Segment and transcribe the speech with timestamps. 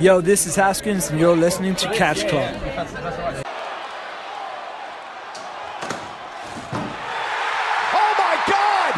[0.00, 2.54] Yo, this is Haskins, and you're listening to Catch Club.
[7.92, 8.94] Oh my God!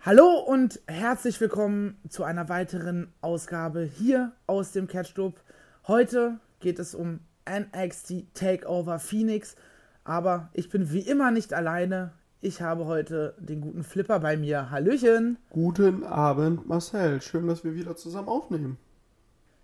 [0.00, 5.40] Hallo und herzlich willkommen zu einer weiteren Ausgabe hier aus dem Catch Club.
[5.86, 9.54] Heute geht es um NXT Takeover Phoenix,
[10.02, 12.10] aber ich bin wie immer nicht alleine.
[12.42, 14.70] Ich habe heute den guten Flipper bei mir.
[14.70, 15.36] Hallöchen.
[15.50, 17.20] Guten Abend, Marcel.
[17.20, 18.78] Schön, dass wir wieder zusammen aufnehmen.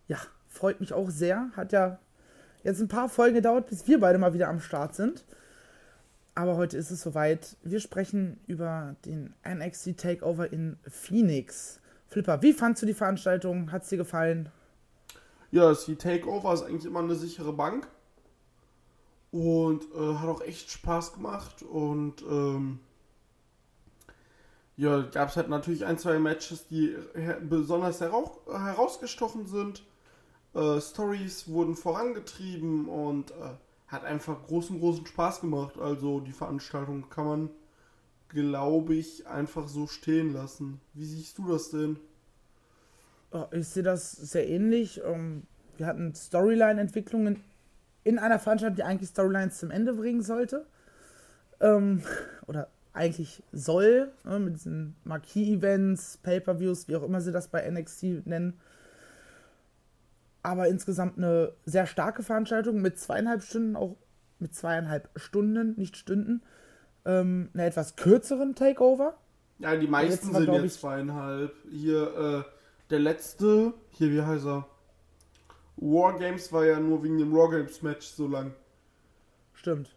[0.09, 1.49] Ja, freut mich auch sehr.
[1.57, 1.99] Hat ja
[2.65, 5.25] jetzt ein paar Folgen gedauert, bis wir beide mal wieder am Start sind.
[6.35, 7.57] Aber heute ist es soweit.
[7.63, 11.81] Wir sprechen über den NXT Takeover in Phoenix.
[12.09, 13.73] Flipper, wie fandst du die Veranstaltung?
[13.73, 14.51] Hat es dir gefallen?
[15.51, 17.89] Ja, das die Takeover ist eigentlich immer eine sichere Bank.
[19.37, 21.63] Und äh, hat auch echt Spaß gemacht.
[21.63, 22.81] Und ähm,
[24.79, 29.83] ja, gab es halt natürlich ein, zwei Matches, die her besonders herau herausgestochen sind.
[30.55, 33.35] Äh, Stories wurden vorangetrieben und äh,
[33.89, 35.79] hat einfach großen, großen Spaß gemacht.
[35.79, 37.51] Also die Veranstaltung kann man,
[38.29, 40.81] glaube ich, einfach so stehen lassen.
[40.95, 41.99] Wie siehst du das denn?
[43.33, 45.03] Oh, Ich sehe das sehr ähnlich.
[45.05, 45.43] Ähm,
[45.77, 47.43] Wir hatten Storyline-Entwicklungen
[48.07, 50.65] in einer Veranstaltung, die eigentlich Storylines zum Ende bringen sollte.
[51.61, 52.03] Ähm,
[52.47, 58.27] Oder eigentlich soll, ne, mit diesen Marquee-Events, Pay-Per-Views, wie auch immer sie das bei NXT
[58.27, 58.61] nennen.
[60.43, 63.97] Aber insgesamt eine sehr starke Veranstaltung mit zweieinhalb Stunden, auch
[64.39, 66.43] mit zweieinhalb Stunden, nicht Stunden,
[67.05, 69.15] ähm, einer etwas kürzeren Takeover.
[69.59, 71.53] Ja, die meisten sind jetzt zweieinhalb.
[71.71, 72.51] Hier, äh,
[72.91, 74.69] der letzte, hier, wie heißt er?
[75.77, 78.53] Wargames war ja nur wegen dem Wargames-Match so lang.
[79.53, 79.95] Stimmt.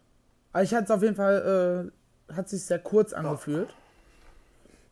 [0.52, 1.90] Aber ich hatte es auf jeden Fall,
[2.30, 3.74] äh, hat sich sehr kurz angefühlt.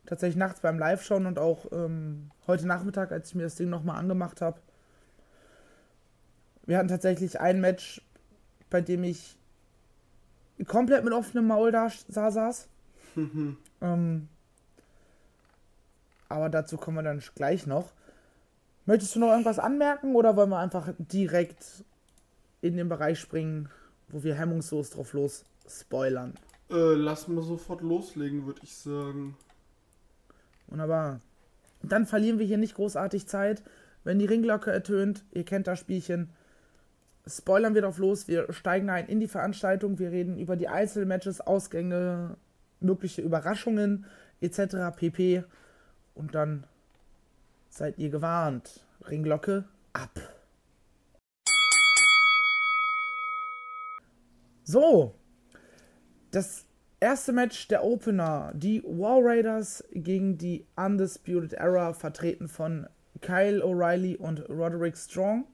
[0.05, 3.97] Tatsächlich nachts beim Live-Schauen und auch ähm, heute Nachmittag, als ich mir das Ding nochmal
[3.99, 4.59] angemacht habe.
[6.65, 8.01] Wir hatten tatsächlich ein Match,
[8.69, 9.37] bei dem ich
[10.67, 12.67] komplett mit offenem Maul da sa- saß.
[13.81, 14.27] ähm,
[16.29, 17.91] aber dazu kommen wir dann gleich noch.
[18.89, 21.83] Möchtest du noch irgendwas anmerken oder wollen wir einfach direkt
[22.59, 23.69] in den Bereich springen,
[24.07, 26.33] wo wir hemmungslos drauf los spoilern?
[26.71, 29.37] Äh, lass mal sofort loslegen, würde ich sagen.
[30.65, 31.19] Wunderbar.
[31.83, 33.61] Dann verlieren wir hier nicht großartig Zeit.
[34.03, 36.31] Wenn die Ringglocke ertönt, ihr kennt das Spielchen,
[37.27, 38.27] spoilern wir drauf los.
[38.27, 39.99] Wir steigen ein in die Veranstaltung.
[39.99, 42.37] Wir reden über die Einzelmatches, Ausgänge,
[42.79, 44.07] mögliche Überraschungen
[44.41, 44.97] etc.
[44.97, 45.43] pp.
[46.15, 46.63] Und dann
[47.69, 48.85] seid ihr gewarnt.
[49.07, 50.19] Ringglocke ab.
[54.63, 55.15] So,
[56.31, 56.65] das
[56.99, 62.87] erste Match der Opener, die War Raiders gegen die Undisputed Era, vertreten von
[63.21, 65.45] Kyle O'Reilly und Roderick Strong.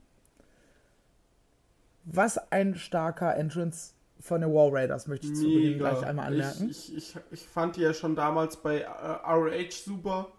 [2.04, 6.68] Was ein starker Entrance von den War Raiders, möchte ich zu Beginn gleich einmal anmerken.
[6.68, 10.32] Ich, ich, ich, ich fand die ja schon damals bei äh, ROH super.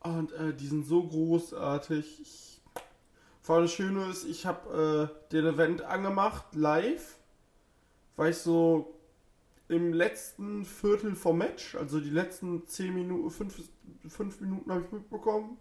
[0.00, 2.20] Und äh, die sind so großartig.
[2.20, 2.62] Ich,
[3.42, 7.18] vor allem das Schöne ist, ich habe äh, den Event angemacht, live.
[8.16, 8.98] Weil ich so
[9.68, 13.62] im letzten Viertel vom Match, also die letzten 10 Minuten, 5,
[14.08, 15.58] 5 Minuten habe ich mitbekommen.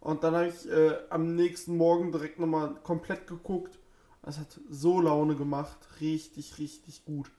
[0.00, 3.78] Und dann habe ich äh, am nächsten Morgen direkt nochmal komplett geguckt.
[4.22, 5.78] Es hat so Laune gemacht.
[6.00, 7.30] Richtig, richtig gut.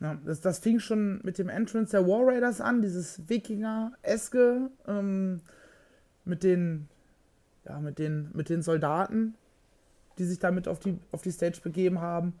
[0.00, 5.42] Ja, das, das fing schon mit dem Entrance der War Raiders an, dieses Wikinger-eske, ähm,
[6.24, 6.88] mit den,
[7.66, 9.34] ja, mit den, mit den Soldaten,
[10.18, 12.34] die sich damit auf die, auf die Stage begeben haben.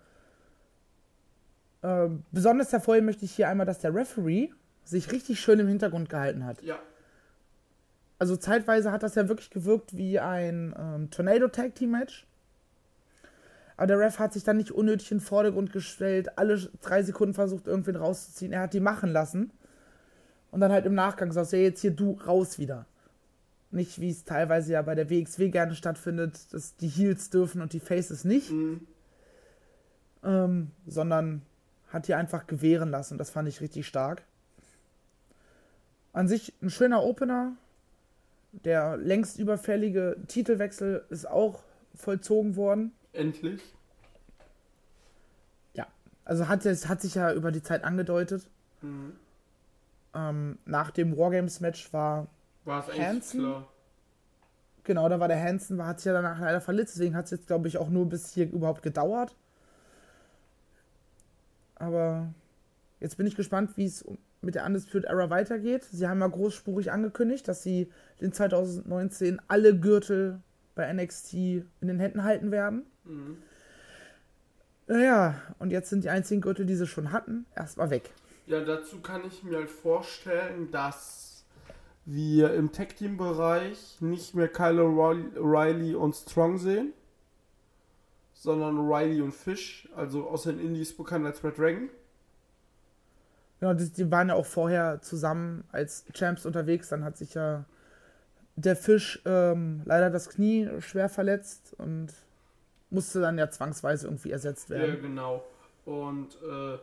[1.82, 4.50] Ähm, besonders hervorheben möchte ich hier einmal, dass der Referee
[4.84, 6.62] sich richtig schön im Hintergrund gehalten hat.
[6.62, 6.78] Ja.
[8.18, 12.26] Also zeitweise hat das ja wirklich gewirkt wie ein ähm, Tornado Tag Team Match.
[13.80, 17.32] Aber der Ref hat sich dann nicht unnötig in den Vordergrund gestellt, alle drei Sekunden
[17.32, 18.52] versucht, irgendwen rauszuziehen.
[18.52, 19.52] Er hat die machen lassen.
[20.50, 22.84] Und dann halt im Nachgang gesagt, ja, jetzt hier du raus wieder.
[23.70, 27.72] Nicht wie es teilweise ja bei der WXW gerne stattfindet, dass die Heels dürfen und
[27.72, 28.50] die Faces nicht.
[28.50, 28.86] Mhm.
[30.24, 31.40] Ähm, sondern
[31.88, 33.16] hat hier einfach gewähren lassen.
[33.16, 34.24] Das fand ich richtig stark.
[36.12, 37.52] An sich ein schöner Opener.
[38.52, 41.62] Der längst überfällige Titelwechsel ist auch
[41.94, 42.92] vollzogen worden.
[43.14, 43.62] Endlich.
[46.24, 48.48] Also hat, es hat sich ja über die Zeit angedeutet.
[48.82, 49.12] Mhm.
[50.14, 52.26] Ähm, nach dem Wargames-Match war,
[52.64, 53.40] War es Hansen?
[53.40, 53.68] klar.
[54.84, 57.30] genau, da war der Hansen, war, hat sich ja danach leider verletzt, deswegen hat es
[57.30, 59.36] jetzt, glaube ich, auch nur bis hier überhaupt gedauert.
[61.76, 62.32] Aber
[62.98, 64.04] jetzt bin ich gespannt, wie es
[64.42, 65.84] mit der Undisputed Era weitergeht.
[65.84, 70.40] Sie haben ja großspurig angekündigt, dass sie in 2019 alle Gürtel
[70.74, 72.84] bei NXT in den Händen halten werden.
[73.04, 73.38] Mhm.
[74.90, 78.10] Naja, und jetzt sind die einzigen Gürtel, die sie schon hatten, erstmal weg.
[78.46, 81.44] Ja, dazu kann ich mir halt vorstellen, dass
[82.06, 86.92] wir im Tag-Team-Bereich nicht mehr Kyle O'Reilly und Strong sehen,
[88.32, 91.88] sondern O'Reilly und Fish, also aus den Indies bekannt als Red Dragon.
[93.60, 96.88] Genau, die, die waren ja auch vorher zusammen als Champs unterwegs.
[96.88, 97.64] Dann hat sich ja
[98.56, 102.08] der Fisch ähm, leider das Knie schwer verletzt und
[102.90, 105.02] musste dann ja zwangsweise irgendwie ersetzt Ja, werden.
[105.02, 105.44] genau.
[105.84, 106.78] Und äh,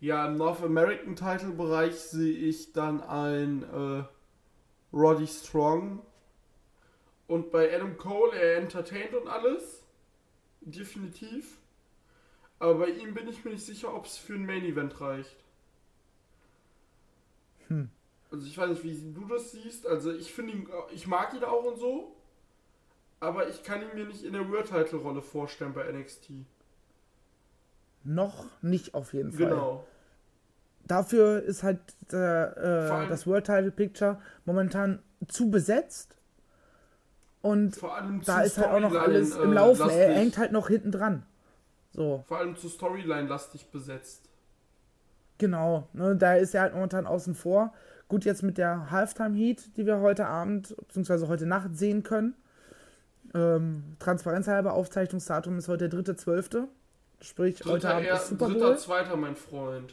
[0.00, 4.04] ja, im North American Title Bereich sehe ich dann ein äh,
[4.92, 6.00] Roddy Strong.
[7.26, 9.82] Und bei Adam Cole, er entertaint und alles.
[10.60, 11.58] Definitiv.
[12.58, 15.36] Aber bei ihm bin ich mir nicht sicher, ob es für ein Main Event reicht.
[17.68, 17.90] Hm.
[18.30, 19.86] Also ich weiß nicht, wie du das siehst.
[19.86, 22.14] Also ich finde ihn, ich mag ihn auch und so.
[23.20, 26.30] Aber ich kann ihn mir nicht in der World Title Rolle vorstellen bei NXT.
[28.04, 29.48] Noch nicht auf jeden Fall.
[29.48, 29.84] Genau.
[30.86, 31.80] Dafür ist halt
[32.10, 32.14] äh,
[33.08, 36.16] das World Title Picture momentan zu besetzt.
[37.42, 39.80] Und Vor allem da ist halt auch noch Storyline, alles im äh, Laufen.
[39.80, 39.98] lastig.
[40.00, 41.26] Er hängt halt noch hinten dran.
[41.92, 44.28] So, Vor allem zu Storyline-lastig besetzt.
[45.38, 45.88] genau.
[45.92, 47.72] Ne, da ist er halt momentan außen vor.
[48.08, 51.26] Gut, jetzt mit der Halftime Heat, die wir heute Abend bzw.
[51.26, 52.34] heute Nacht sehen können.
[53.34, 56.64] Ähm, Transparenzhalber, Aufzeichnungsdatum ist heute der 3.12.
[57.20, 58.78] Sprich, heute Dritter, Abend er, ist Super dritter, Bowl.
[58.78, 59.90] zweiter, mein Freund.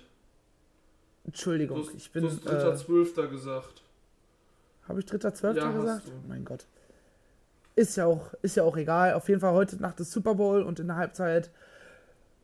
[1.23, 2.23] Du Entschuldigung, hast, ich bin.
[2.23, 3.81] du hast dritter, Äh, zwölfter gesagt.
[4.87, 5.55] Habe ich 3.12.
[5.55, 6.07] Ja, gesagt?
[6.07, 6.11] du.
[6.27, 6.65] Mein Gott.
[7.75, 9.13] Ist ja, auch, ist ja auch egal.
[9.15, 11.49] Auf jeden Fall heute Nacht ist Super Bowl und in der Halbzeit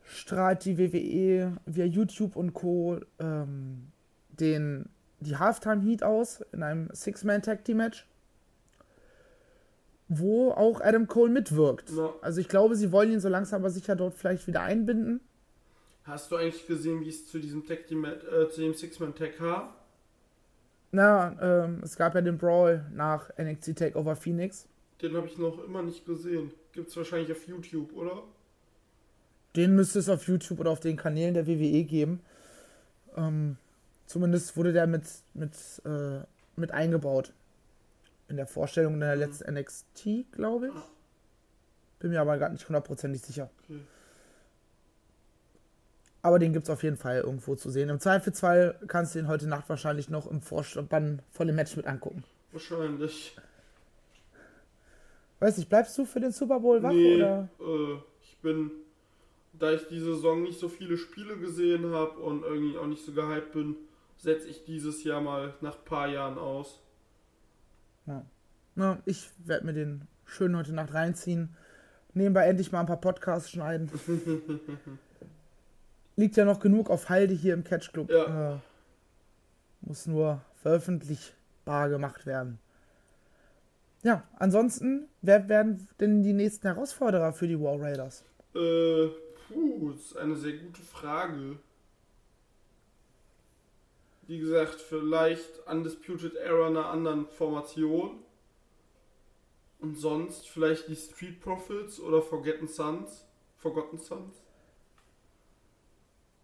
[0.04, 2.98] strahlt die WWE via YouTube und Co.
[3.18, 3.88] Ähm,
[4.30, 4.88] den,
[5.20, 8.06] die Halftime Heat aus in einem Six-Man-Tag-Team-Match,
[10.18, 11.90] wo auch Adam Cole mitwirkt.
[11.90, 12.12] Ja.
[12.20, 15.20] Also ich glaube, sie wollen ihn so langsam aber sicher dort vielleicht wieder einbinden.
[16.04, 19.68] Hast du eigentlich gesehen, wie es zu diesem Tag Team, äh, zu dem Six-Man-Tag kam?
[20.90, 24.66] Na, ähm, es gab ja den Brawl nach NXT TakeOver Phoenix.
[25.00, 26.52] Den habe ich noch immer nicht gesehen.
[26.72, 28.22] Gibt's wahrscheinlich auf YouTube, oder?
[29.56, 32.20] Den müsste es auf YouTube oder auf den Kanälen der WWE geben.
[33.16, 33.56] Ähm,
[34.06, 35.04] zumindest wurde der mit,
[35.34, 35.52] mit,
[35.84, 36.20] äh,
[36.56, 37.32] mit eingebaut.
[38.28, 40.74] In der Vorstellung der letzten NXT, glaube ich.
[41.98, 43.50] Bin mir aber gar nicht hundertprozentig sicher.
[43.64, 43.80] Okay.
[46.22, 47.88] Aber den gibt es auf jeden Fall irgendwo zu sehen.
[47.88, 51.86] Im Zweifelsfall kannst du ihn heute Nacht wahrscheinlich noch im Vorspann von dem Match mit
[51.86, 52.22] angucken.
[52.52, 53.36] Wahrscheinlich.
[55.40, 56.92] Weiß nicht, bleibst du für den Super Bowl wach?
[56.92, 57.48] nee, Oder?
[57.60, 58.70] äh, ich bin,
[59.52, 63.12] da ich diese Saison nicht so viele Spiele gesehen habe und irgendwie auch nicht so
[63.12, 63.74] gehypt bin,
[64.16, 66.80] setze ich dieses Jahr mal nach ein paar Jahren aus.
[68.74, 71.54] Na, ich werde mir den schön heute Nacht reinziehen.
[72.14, 73.90] Nebenbei endlich mal ein paar Podcasts schneiden.
[76.16, 78.10] Liegt ja noch genug auf Halde hier im Catch Club.
[78.10, 78.54] Ja.
[78.54, 78.58] Äh,
[79.82, 82.58] muss nur veröffentlichbar gemacht werden.
[84.02, 88.24] Ja, ansonsten, wer werden denn die nächsten Herausforderer für die War Raiders?
[88.54, 89.08] Äh,
[89.48, 91.56] puh, das ist eine sehr gute Frage.
[94.26, 98.18] Wie gesagt, vielleicht Undisputed Era einer anderen Formation.
[99.80, 103.26] Und sonst vielleicht die Street Profits oder Forgotten Sons.
[103.56, 104.42] Forgotten Sons.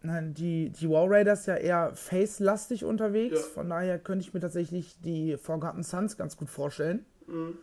[0.01, 3.39] Nein, die, die War Raiders ja eher face-lastig unterwegs.
[3.39, 3.47] Ja.
[3.47, 7.05] Von daher könnte ich mir tatsächlich die Forgotten Sons ganz gut vorstellen.
[7.27, 7.57] Mhm.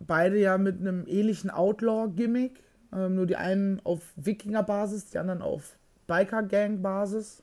[0.00, 2.62] beide ja mit einem ähnlichen Outlaw-Gimmick.
[2.92, 7.42] Ähm, nur die einen auf Wikinger-Basis, die anderen auf Biker-Gang-Basis.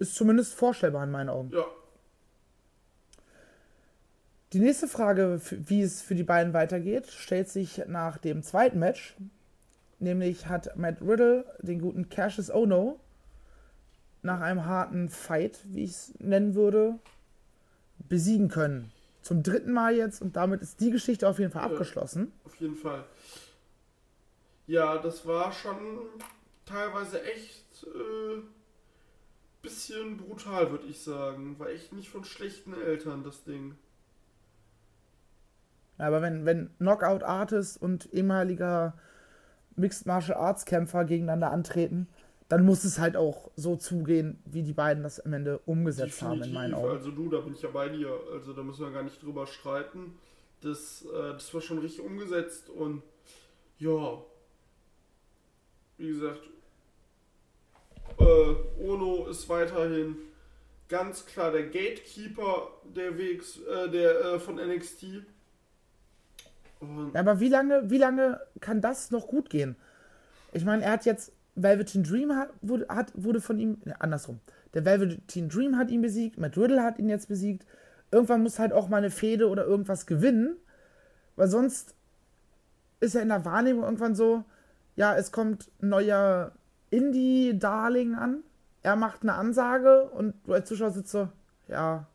[0.00, 1.50] Ist zumindest vorstellbar in meinen Augen.
[1.52, 1.64] Ja,
[4.52, 9.14] Die nächste Frage, wie es für die beiden weitergeht, stellt sich nach dem zweiten Match.
[10.00, 12.98] Nämlich hat Matt Riddle den guten Cassius Ono
[14.22, 16.98] nach einem harten Fight, wie ich es nennen würde,
[18.08, 18.90] besiegen können.
[19.22, 21.68] Zum dritten Mal jetzt und damit ist die Geschichte auf jeden Fall Ja.
[21.70, 22.32] abgeschlossen.
[22.44, 23.04] auf jeden Fall.
[24.66, 25.98] Ja, das war schon
[26.64, 28.40] teilweise echt äh,
[29.62, 31.58] bisschen brutal, würde ich sagen.
[31.58, 33.74] War echt nicht von schlechten Eltern, das Ding.
[35.98, 38.94] Aber wenn, wenn Knockout Artist und ehemaliger
[39.76, 42.08] Mixed Martial Arts Kämpfer gegeneinander antreten,
[42.48, 46.42] dann muss es halt auch so zugehen, wie die beiden das am Ende umgesetzt haben,
[46.42, 46.88] in meinen Augen.
[46.88, 48.12] Also du, da bin ich ja bei dir.
[48.32, 50.18] Also da müssen wir gar nicht drüber streiten.
[50.60, 53.02] Das, äh, das war schon richtig umgesetzt und
[53.78, 54.18] ja,
[55.96, 56.40] wie gesagt,
[58.18, 60.16] Äh, Ono ist weiterhin
[60.88, 65.04] ganz klar der Gatekeeper der Wegs, äh, der äh, von NXT.
[66.80, 69.76] Und aber wie lange, wie lange kann das noch gut gehen?
[70.52, 74.40] Ich meine, er hat jetzt Velveteen Dream hat, wurde, hat, wurde von ihm, ne, andersrum.
[74.74, 77.66] Der Velveteen Dream hat ihn besiegt, Matt Riddle hat ihn jetzt besiegt.
[78.10, 80.56] Irgendwann muss halt auch mal eine Fehde oder irgendwas gewinnen,
[81.36, 81.94] weil sonst
[83.00, 84.44] ist er in der Wahrnehmung irgendwann so,
[84.96, 86.52] ja, es kommt ein neuer
[86.90, 88.42] Indie-Darling an,
[88.82, 91.28] er macht eine Ansage und du als Zuschauer sitzt so,
[91.68, 92.06] ja,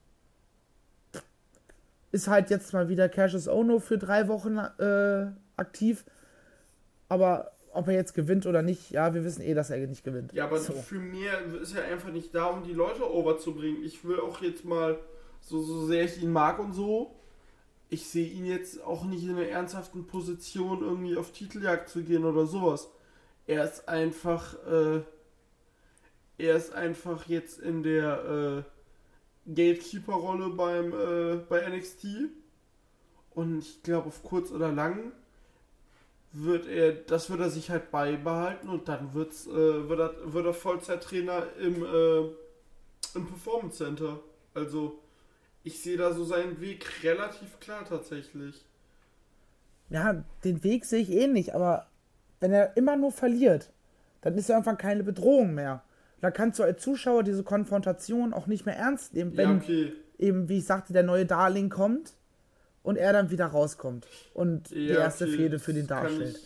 [2.11, 6.05] ist halt jetzt mal wieder Cassius Ono für drei Wochen äh, aktiv,
[7.09, 10.31] aber ob er jetzt gewinnt oder nicht, ja, wir wissen eh, dass er nicht gewinnt.
[10.31, 10.73] Ja, aber so.
[10.73, 13.83] für mehr ist er einfach nicht da, um die Leute overzubringen.
[13.83, 14.97] Ich will auch jetzt mal,
[15.41, 17.15] so, so sehr ich ihn mag und so,
[17.89, 22.23] ich sehe ihn jetzt auch nicht in einer ernsthaften Position, irgendwie auf Titeljagd zu gehen
[22.23, 22.89] oder sowas.
[23.47, 25.01] Er ist einfach, äh,
[26.37, 28.65] er ist einfach jetzt in der
[29.47, 32.07] äh, Gatekeeper-Rolle beim äh, bei NXT.
[33.31, 35.11] Und ich glaube, auf kurz oder lang
[36.31, 40.45] wird er, das wird er sich halt beibehalten und dann wird's, äh, wird, er, wird
[40.45, 42.19] er Vollzeittrainer im, äh,
[43.15, 44.19] im Performance Center.
[44.53, 44.99] Also
[45.63, 48.65] ich sehe da so seinen Weg relativ klar tatsächlich.
[49.89, 51.87] Ja, den Weg sehe ich ähnlich, aber
[52.39, 53.71] wenn er immer nur verliert,
[54.21, 55.83] dann ist er irgendwann keine Bedrohung mehr.
[56.21, 59.93] Da kannst du als Zuschauer diese Konfrontation auch nicht mehr ernst nehmen, wenn ja, okay.
[60.17, 62.13] eben, wie ich sagte, der neue Darling kommt
[62.83, 66.39] und er dann wieder rauskommt und ja, die erste okay, Fehde für den darstellt.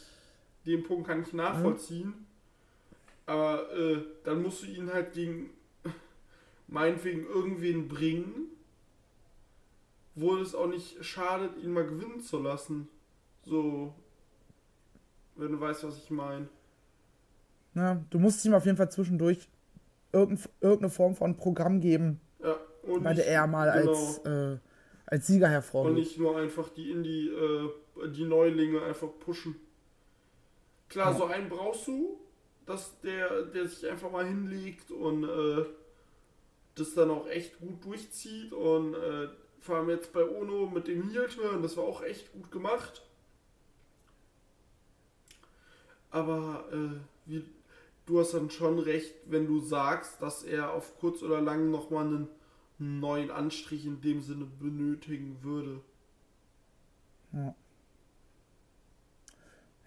[0.64, 2.08] Ich, den Punkt kann ich nachvollziehen.
[2.08, 2.26] Mhm.
[3.26, 5.52] Aber äh, dann musst du ihn halt gegen
[6.68, 8.48] meinetwegen irgendwen bringen,
[10.16, 12.88] wo es auch nicht schadet, ihn mal gewinnen zu lassen.
[13.46, 13.94] So,
[15.40, 16.48] wenn du weißt, was ich meine.
[17.76, 19.48] Ja, du musst ihm auf jeden Fall zwischendurch
[20.12, 23.92] irgendeine Form von Programm geben, ja, und weil er mal genau.
[23.92, 24.58] als äh,
[25.10, 25.90] als Sieger hervorgeht.
[25.90, 29.56] Und nicht nur einfach die Indie, äh, die Neulinge einfach pushen.
[30.88, 31.18] Klar, ja.
[31.18, 32.20] so einen brauchst du,
[32.66, 35.66] dass der, der sich einfach mal hinlegt und äh,
[36.76, 38.54] das dann auch echt gut durchzieht.
[38.54, 39.30] Und äh,
[39.60, 43.09] vor allem jetzt bei Ono mit dem Heel-Turn, das war auch echt gut gemacht.
[46.12, 47.46] Aber äh, wie,
[48.06, 52.06] du hast dann schon recht, wenn du sagst, dass er auf kurz oder lang nochmal
[52.08, 52.28] einen
[52.80, 55.82] neuen Anstrich in dem Sinne benötigen würde.
[57.34, 57.56] Ja.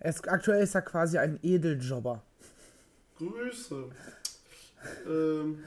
[0.00, 2.22] Ist, aktuell ist er quasi ein Edeljobber.
[3.18, 3.84] Grüße.
[5.06, 5.62] ähm,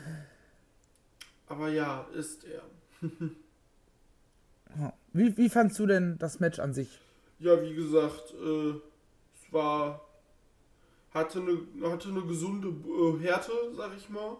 [1.48, 2.64] aber ja, ist er.
[5.14, 7.00] wie, wie fandst du denn das Match an sich?
[7.40, 8.72] Ja, wie gesagt, äh,
[9.34, 10.05] es war.
[11.16, 14.38] Hatte eine, hatte eine gesunde äh, Härte, sag ich mal.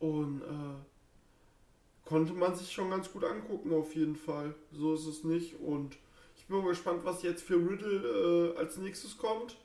[0.00, 4.54] Und äh, konnte man sich schon ganz gut angucken, auf jeden Fall.
[4.72, 5.58] So ist es nicht.
[5.60, 5.96] Und
[6.36, 9.56] ich bin mal gespannt, was jetzt für Riddle äh, als nächstes kommt.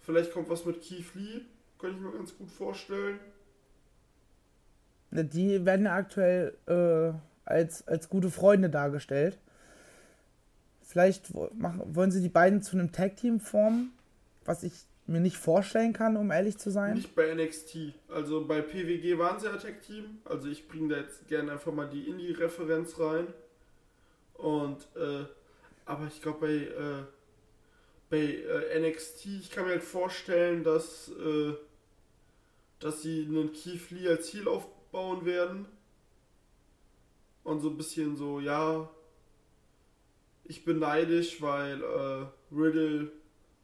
[0.00, 1.42] Vielleicht kommt was mit Keith Lee,
[1.78, 3.20] könnte ich mir ganz gut vorstellen.
[5.10, 7.12] Die werden aktuell äh,
[7.44, 9.38] als, als gute Freunde dargestellt.
[10.88, 13.92] Vielleicht wollen sie die beiden zu einem Tag-Team formen,
[14.46, 14.72] was ich
[15.06, 16.94] mir nicht vorstellen kann, um ehrlich zu sein.
[16.94, 17.92] Nicht bei NXT.
[18.08, 20.22] Also bei PWG waren sie Attack Team.
[20.24, 23.26] Also ich bringe da jetzt gerne einfach mal die Indie-Referenz rein.
[24.32, 25.26] Und, äh,
[25.84, 27.04] aber ich glaube bei, äh,
[28.08, 31.52] bei äh, NXT, ich kann mir halt vorstellen, dass, äh,
[32.80, 35.66] dass sie einen Keith Lee als Ziel aufbauen werden.
[37.44, 38.88] Und so ein bisschen so, ja,
[40.48, 43.12] ich bin neidisch, weil äh, Riddle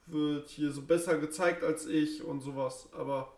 [0.07, 2.89] wird hier so besser gezeigt als ich und sowas.
[2.93, 3.33] Aber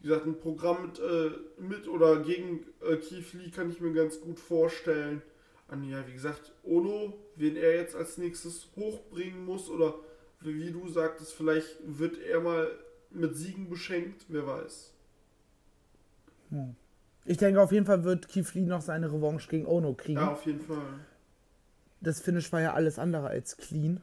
[0.00, 3.92] wie gesagt, ein Programm mit, äh, mit oder gegen äh, Keith Lee kann ich mir
[3.92, 5.22] ganz gut vorstellen.
[5.68, 9.94] An ja, wie gesagt, Ono, wen er jetzt als nächstes hochbringen muss oder
[10.40, 12.70] wie du sagtest, vielleicht wird er mal
[13.10, 14.94] mit Siegen beschenkt, wer weiß.
[16.50, 16.76] Hm.
[17.24, 20.20] Ich denke, auf jeden Fall wird Keith Lee noch seine Revanche gegen Ono kriegen.
[20.20, 21.00] Ja, auf jeden Fall.
[22.00, 24.00] Das Finish war ja alles andere als clean.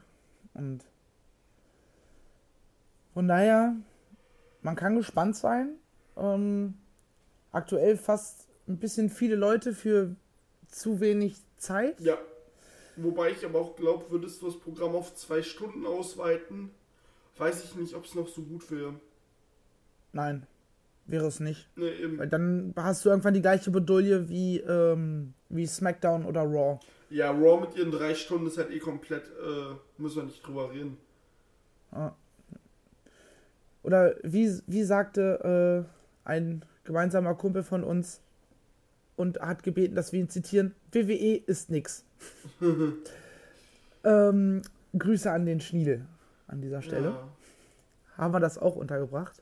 [0.54, 0.84] Und
[3.14, 3.76] von daher,
[4.62, 5.76] man kann gespannt sein.
[6.18, 6.76] Ähm,
[7.52, 10.16] aktuell fast ein bisschen viele Leute für
[10.68, 12.00] zu wenig Zeit.
[12.00, 12.18] Ja.
[12.96, 16.70] Wobei ich aber auch glaube, würdest du das Programm auf zwei Stunden ausweiten,
[17.38, 18.94] weiß ich nicht, ob es noch so gut wäre.
[20.12, 20.46] Nein,
[21.06, 21.68] wäre es nicht.
[21.76, 22.20] Nee, eben.
[22.20, 26.80] Weil dann hast du irgendwann die gleiche Bedulie wie, ähm, wie SmackDown oder Raw.
[27.14, 30.72] Ja, Raw mit ihren drei Stunden ist halt eh komplett, äh, müssen wir nicht drüber
[30.72, 30.98] reden.
[31.92, 32.14] Ah.
[33.84, 35.86] Oder wie, wie sagte
[36.26, 38.20] äh, ein gemeinsamer Kumpel von uns
[39.16, 42.04] und hat gebeten, dass wir ihn zitieren, WWE ist nix.
[44.04, 44.64] ähm,
[44.98, 46.08] Grüße an den Schniedel
[46.48, 47.10] an dieser Stelle.
[47.10, 47.30] Ja.
[48.18, 49.40] Haben wir das auch untergebracht.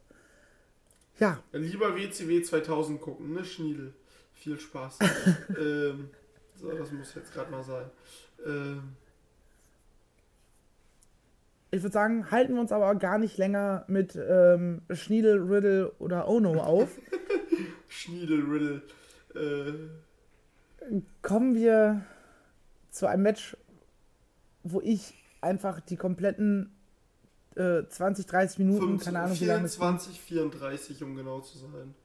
[1.20, 3.94] Ja, Lieber WCW 2000 gucken, ne, Schniedel?
[4.34, 5.00] Viel Spaß.
[5.58, 6.10] ähm,
[6.62, 7.86] so, das muss jetzt gerade mal sein.
[8.46, 8.96] Ähm,
[11.72, 16.28] ich würde sagen, halten wir uns aber gar nicht länger mit ähm, Schniedel, Riddle oder
[16.28, 16.90] Ono auf.
[17.88, 18.82] Schniedel, Riddle.
[19.34, 19.74] Äh,
[21.22, 22.04] Kommen wir
[22.90, 23.56] zu einem Match,
[24.64, 26.76] wo ich einfach die kompletten
[27.56, 29.82] äh, 20, 30 Minuten, 25, keine Ahnung wie lange es ging.
[29.82, 31.96] 24, 34, um genau zu sein.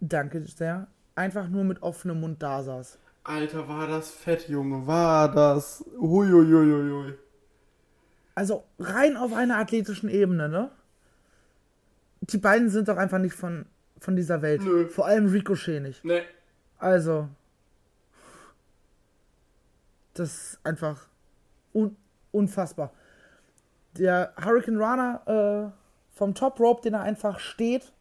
[0.00, 0.88] Danke sehr.
[1.14, 2.98] Einfach nur mit offenem Mund da saß.
[3.26, 4.86] Alter, war das fett, Junge.
[4.86, 5.84] War das.
[5.98, 7.18] Huiuiuiui.
[8.36, 10.70] Also rein auf einer athletischen Ebene, ne?
[12.20, 13.66] Die beiden sind doch einfach nicht von,
[13.98, 14.62] von dieser Welt.
[14.62, 14.88] Nö.
[14.88, 16.04] Vor allem Ricochet nicht.
[16.04, 16.22] Ne,
[16.78, 17.28] Also.
[20.14, 21.08] Das ist einfach
[21.74, 21.96] un
[22.30, 22.92] unfassbar.
[23.98, 27.92] Der Hurricane Runner äh, vom Top Rope, den er einfach steht.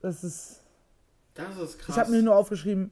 [0.00, 0.63] Das ist.
[1.34, 1.96] Das ist krass.
[1.96, 2.90] Ich habe mir nur aufgeschrieben,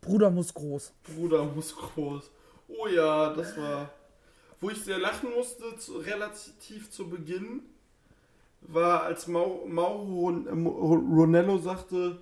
[0.00, 0.92] Bruder muss groß.
[1.14, 2.30] Bruder muss groß.
[2.68, 3.90] Oh ja, das war.
[4.60, 7.62] Wo ich sehr lachen musste, zu, relativ zu Beginn,
[8.60, 12.18] war, als Mau, Mauro äh, Mo- Ronello sagte: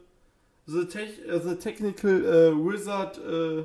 [0.66, 3.64] The, tech, äh, the Technical äh, Wizard äh,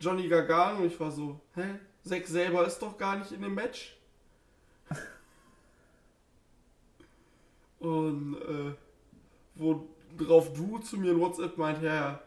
[0.00, 0.84] Johnny Gargano.
[0.86, 1.78] Ich war so: Hä?
[2.04, 3.96] Zack selber ist doch gar nicht in dem Match.
[7.78, 8.74] Und äh,
[10.18, 12.20] worauf du zu mir in WhatsApp meint, ja,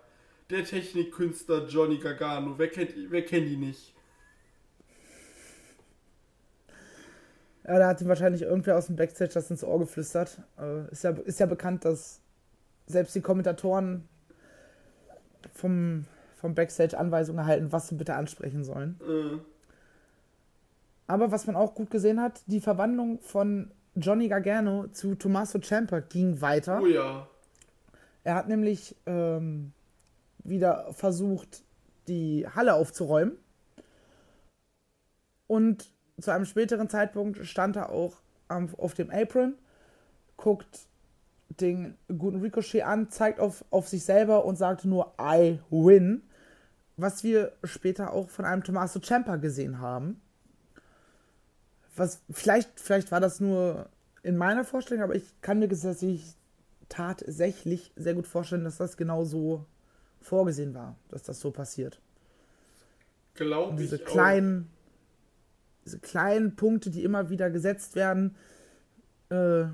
[0.49, 3.93] der Technikkünstler Johnny Gargano, wer kennt, wer kennt ihn nicht?
[7.67, 10.39] Ja, da hat ihm wahrscheinlich irgendwer aus dem Backstage das ins Ohr geflüstert.
[10.91, 12.21] Ist, ja, ist ja bekannt, dass
[12.85, 14.07] selbst die Kommentatoren
[15.53, 16.05] vom,
[16.35, 18.99] vom Backstage Anweisungen erhalten, was sie bitte ansprechen sollen.
[19.01, 19.39] Äh,
[21.07, 26.01] Aber was man auch gut gesehen hat, die Verwandlung von Johnny Gargano zu Tommaso Ciampa
[26.01, 26.81] ging weiter.
[26.83, 27.27] oh ja.
[28.25, 29.71] Er hat nämlich ähm,
[30.43, 31.63] wieder versucht,
[32.07, 33.37] die Halle aufzuräumen.
[35.47, 39.53] Und zu einem späteren Zeitpunkt stand er auch am, auf dem Apron,
[40.37, 40.87] guckt
[41.49, 46.23] den guten Ricochet an, zeigt auf, auf sich selber und sagte nur I win.
[46.97, 50.19] Was wir später auch von einem Tommaso Ciampa gesehen haben.
[51.95, 53.89] Was vielleicht, vielleicht war das nur
[54.23, 56.35] in meiner Vorstellung, aber ich kann mir tatsächlich
[56.89, 59.65] tatsächlich sehr gut vorstellen, dass das genau so
[60.21, 61.99] vorgesehen war, dass das so passiert.
[63.35, 64.69] Glaube Und diese ich kleinen,
[65.85, 68.35] diese kleinen Punkte, die immer wieder gesetzt werden.
[69.29, 69.65] Äh,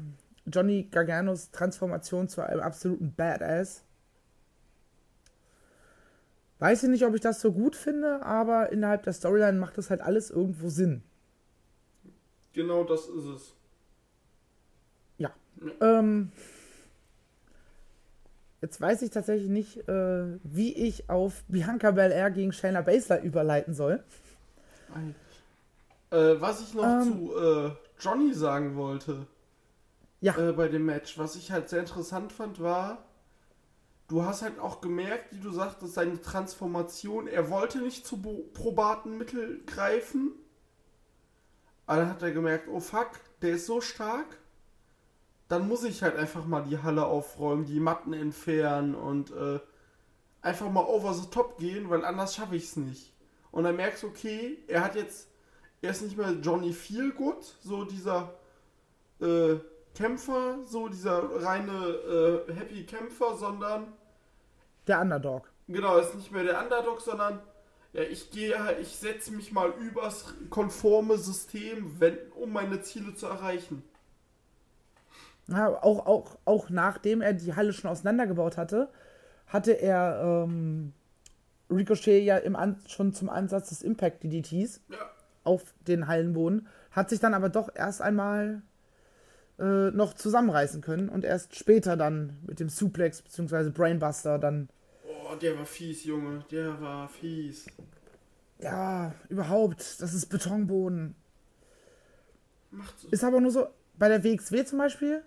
[0.48, 3.84] Johnny Garganos Transformation zu einem absoluten Badass.
[6.60, 9.90] Weiß ich nicht, ob ich das so gut finde, aber innerhalb der Storyline macht das
[9.90, 11.02] halt alles irgendwo Sinn.
[11.02, 12.54] auch.
[12.54, 13.56] Genau das ist es.
[15.18, 15.32] Ja.
[15.80, 16.32] Ähm,
[18.62, 23.74] jetzt weiß ich tatsächlich nicht, äh, wie ich auf Bianca Belair gegen Shayna Baszler überleiten
[23.74, 24.04] soll.
[26.12, 27.04] Äh, was ich noch Ähm.
[27.04, 29.26] zu äh, Johnny sagen wollte
[30.20, 30.38] Ja.
[30.38, 33.06] äh, bei dem Match, was ich halt sehr interessant fand, war,
[34.08, 38.18] du hast halt auch gemerkt, wie du sagtest, seine Transformation, er wollte nicht zu
[38.54, 40.34] probaten Mittel greifen,
[41.86, 44.38] aber dann hat er gemerkt, oh fuck, der ist so stark,
[45.52, 49.60] dann muss ich halt einfach mal die Halle aufräumen, die Matten entfernen und äh,
[50.42, 53.14] einfach mal over the top gehen, weil anders schaffe ich es nicht.
[53.52, 55.30] Und dann merkst du, okay, er hat jetzt,
[55.82, 58.34] er ist nicht mehr Johnny Feelgood, so dieser
[59.20, 59.56] äh,
[59.94, 63.92] Kämpfer, so dieser reine äh, Happy Kämpfer, sondern
[64.88, 65.52] Der Underdog.
[65.68, 67.42] genau, ist nicht mehr der Underdog, sondern
[67.92, 73.26] ja, ich gehe, ich setze mich mal übers konforme System, wenn, um meine Ziele zu
[73.26, 73.84] erreichen.
[75.52, 78.90] Ja, auch, auch, auch nachdem er die Halle schon auseinandergebaut hatte,
[79.48, 80.94] hatte er ähm,
[81.70, 84.98] Ricochet ja im An schon zum Ansatz des Impact DDTs Ja.
[85.44, 88.62] auf den Hallenboden, hat sich dann aber doch erst einmal
[89.60, 93.70] äh, noch zusammenreißen können und erst später dann mit dem Suplex bzw.
[93.70, 94.70] Brainbuster dann,
[95.32, 97.66] Oh, der war fies, Junge, der war fies.
[98.60, 101.16] ja, überhaupt, das ist Betonboden.
[102.72, 103.08] Macht so.
[103.10, 105.22] Ist aber nur so, bei der WXW zum Beispiel,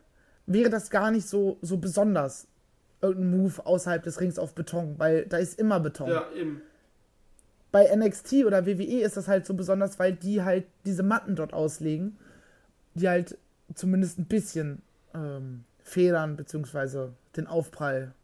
[0.46, 2.46] wäre das gar nicht so, so besonders.
[3.00, 6.08] Irgendein Move außerhalb des Rings auf Beton, weil da ist immer Beton.
[6.08, 6.62] Ja, eben.
[7.70, 11.52] Bei NXT oder WWE ist das halt so besonders, weil die halt diese Matten dort
[11.52, 12.18] auslegen.
[12.94, 13.36] die halt
[13.74, 14.82] zumindest ein bisschen
[15.14, 18.14] ähm, federn, beziehungsweise den Aufprall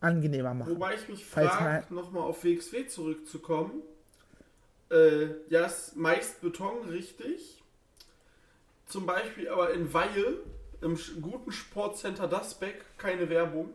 [0.00, 0.72] angenehmer machen.
[0.72, 3.82] Wobei ich mich frage, nochmal auf WXW zurückzukommen.
[4.90, 7.62] Äh, ja, ist meist Beton, richtig.
[8.86, 10.38] Zum Beispiel aber in Weihe,
[10.82, 13.70] im guten Sportcenter Dasbeck, keine Werbung.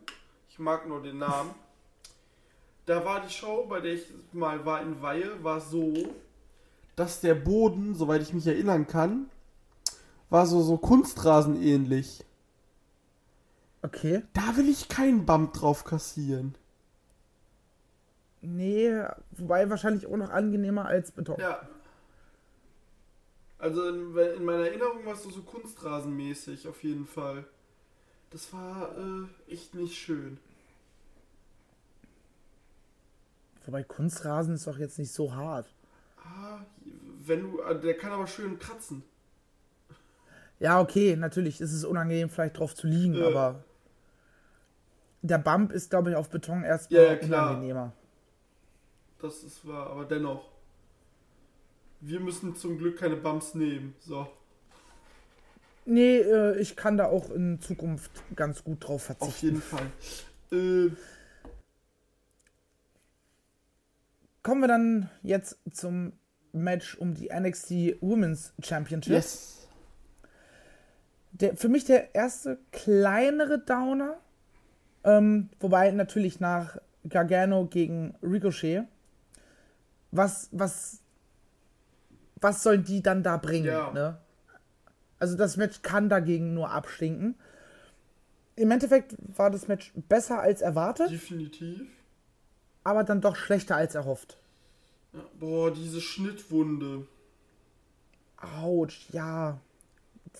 [0.49, 1.51] Ich mag nur den Namen.
[2.85, 5.93] Da war die Show, bei der ich mal war in Weihe, war so,
[6.95, 9.29] dass der Boden, soweit ich mich erinnern kann,
[10.29, 12.23] war so, so Kunstrasen ähnlich.
[13.81, 14.23] Okay.
[14.33, 16.55] Da will ich keinen Bump drauf kassieren.
[18.41, 21.39] Nee, wobei wahrscheinlich auch noch angenehmer als Beton.
[21.39, 21.67] Ja.
[23.65, 27.45] Also in, in meiner Erinnerung war es so, kunstrasenmäßig auf jeden Fall.
[28.29, 30.37] Das war äh, echt nicht schön.
[33.65, 35.65] Wobei Kunstrasen ist doch jetzt nicht so hart.
[36.23, 36.59] Ah,
[37.25, 39.01] wenn du, äh, der kann aber schön kratzen.
[40.59, 43.25] Ja, okay, natürlich ist es unangenehm, vielleicht drauf zu liegen, Ja.
[43.25, 43.63] aber
[45.23, 47.93] der Bump ist, glaube ich, auf Beton erstmal Ja, ja, unangenehmer.
[49.19, 50.54] Das ist wahr, aber dennoch.
[52.01, 53.95] Wir müssen zum Glück keine Bumps nehmen.
[53.99, 54.27] So,
[55.87, 59.45] Nee, äh, ich kann da auch in Zukunft ganz gut drauf auf verzichten.
[59.45, 59.91] jeden Fall.
[60.51, 60.89] Äh,
[64.41, 66.13] Kommen wir dann jetzt zum
[66.53, 69.13] Match um die NXT Women's Championship.
[69.13, 69.67] yes.
[71.31, 74.17] Der, für mich der erste kleinere Downer.
[75.03, 76.77] Ähm, wobei natürlich nach
[77.09, 78.83] Gargano gegen Ricochet.
[80.11, 81.01] Was, was,
[82.41, 83.67] was sollen die dann da bringen?
[83.67, 83.91] Ja.
[83.91, 84.17] Ne?
[85.19, 87.35] Also das Match kann dagegen nur abstinken.
[88.55, 91.81] Im Endeffekt war das Match besser als erwartet, Definitiv.
[92.83, 94.37] aber dann doch schlechter als erhofft.
[95.13, 97.07] Ja, boah, diese Schnittwunde.
[98.37, 99.59] Autsch, ja.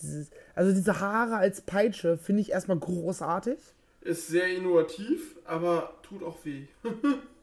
[0.01, 3.57] Dieses, also diese Haare als Peitsche finde ich erstmal großartig.
[4.01, 6.67] Ist sehr innovativ, aber tut auch weh.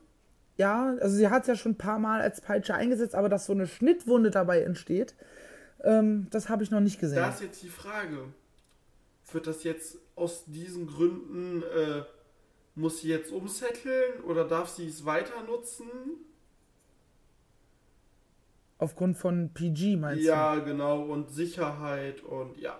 [0.62, 3.46] Ja, also sie hat es ja schon ein paar Mal als Peitsche eingesetzt, aber dass
[3.46, 5.16] so eine Schnittwunde dabei entsteht,
[5.82, 7.16] ähm, das habe ich noch nicht gesehen.
[7.16, 8.26] Da ist jetzt die Frage,
[9.32, 12.02] wird das jetzt aus diesen Gründen, äh,
[12.76, 15.88] muss sie jetzt umsetteln oder darf sie es weiter nutzen?
[18.78, 22.78] Aufgrund von PG meinst Ja, genau, und Sicherheit und ja.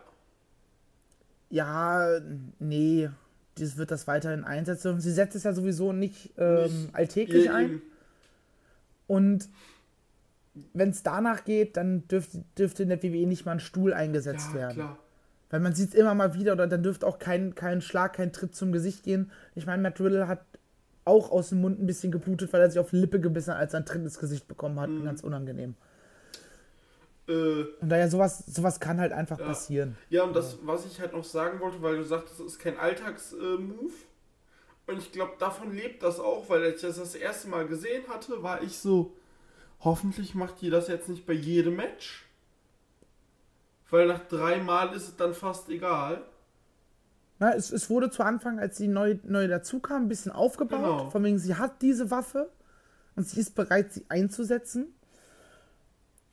[1.50, 1.56] du?
[1.56, 2.20] Ja,
[2.60, 3.10] nee,
[3.56, 5.00] das wird das weiterhin einsetzen.
[5.00, 7.64] Sie setzt es ja sowieso nicht ähm, Nicht- alltäglich ein.
[7.66, 7.82] eben.
[9.06, 9.48] Und
[10.74, 14.48] wenn es danach geht, dann dürfte, dürfte in der WWE nicht mal ein Stuhl eingesetzt
[14.50, 14.74] Ja, werden.
[14.74, 14.98] klar.
[15.50, 18.32] Weil man sieht es immer mal wieder, oder dann dürfte auch kein, kein Schlag, kein
[18.32, 19.30] Tritt zum Gesicht gehen.
[19.54, 20.40] Ich meine, Matt Riddle hat
[21.04, 23.74] auch aus dem Mund ein bisschen geblutet, weil er sich auf Lippe gebissen hat, als
[23.74, 24.88] er ein Tritt ins Gesicht bekommen hat.
[24.88, 25.04] Mhm.
[25.04, 25.74] Ganz unangenehm.
[27.28, 27.32] Äh,
[27.80, 29.46] Und daher, sowas, sowas kann halt einfach Ja.
[29.46, 29.96] passieren.
[30.10, 32.76] ja, und das, was ich halt noch sagen wollte, weil du sagtest, es ist kein
[32.78, 33.92] Alltags-Move.
[34.88, 38.02] und ich glaube, davon lebt das auch, weil als ich das das erste Mal gesehen
[38.08, 39.14] hatte, war ich so,
[39.80, 42.26] hoffentlich macht die das jetzt nicht bei jedem Match.
[43.90, 46.22] Weil nach drei Mal ist es dann fast egal.
[47.38, 50.80] Na, es, es wurde zu Anfang, als sie neu, neu dazu kam, ein bisschen aufgebaut.
[50.80, 51.10] Genau.
[51.10, 52.50] Von wegen, sie hat diese Waffe
[53.16, 54.94] und sie ist bereit, sie einzusetzen.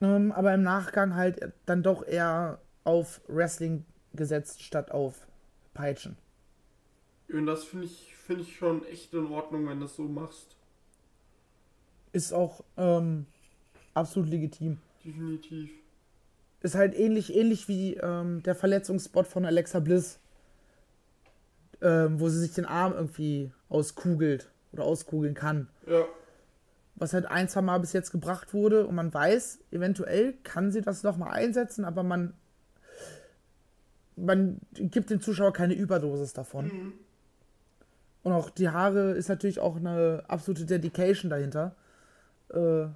[0.02, 5.28] Ähm, aber im Nachgang halt dann doch eher auf Wrestling gesetzt, statt auf
[5.74, 6.18] Peitschen.
[7.32, 10.56] Und das finde ich, finde ich schon echt in Ordnung, wenn du das so machst.
[12.12, 13.28] Ist auch ähm,
[13.94, 14.80] absolut legitim.
[15.06, 15.70] Definitiv.
[16.62, 20.20] Ist halt ähnlich, ähnlich wie ähm, der Verletzungsspot von Alexa Bliss,
[21.82, 25.70] ähm, wo sie sich den Arm irgendwie auskugelt oder auskugeln kann.
[25.88, 26.06] Ja,
[27.00, 30.82] Was halt ein, zwei Mal bis jetzt gebracht wurde und man weiß, eventuell kann sie
[30.82, 32.34] das nochmal einsetzen, aber man,
[34.16, 36.94] man gibt dem Zuschauer keine Überdosis davon.
[38.24, 41.76] Und auch die Haare ist natürlich auch eine absolute Dedication dahinter.
[42.50, 42.88] Äh,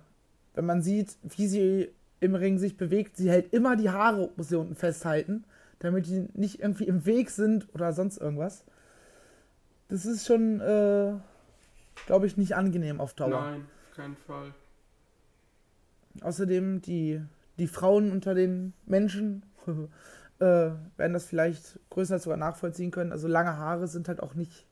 [0.53, 1.89] wenn man sieht, wie sie
[2.19, 5.45] im Ring sich bewegt, sie hält immer die Haare, muss sie unten festhalten,
[5.79, 8.63] damit die nicht irgendwie im Weg sind oder sonst irgendwas.
[9.89, 11.13] Das ist schon, äh,
[12.05, 13.29] glaube ich, nicht angenehm auf Dauer.
[13.29, 14.53] nein, keinen Fall.
[16.21, 17.21] Außerdem die,
[17.57, 19.43] die Frauen unter den Menschen
[20.39, 23.11] äh, werden das vielleicht größer sogar nachvollziehen können.
[23.11, 24.65] Also lange Haare sind halt auch nicht,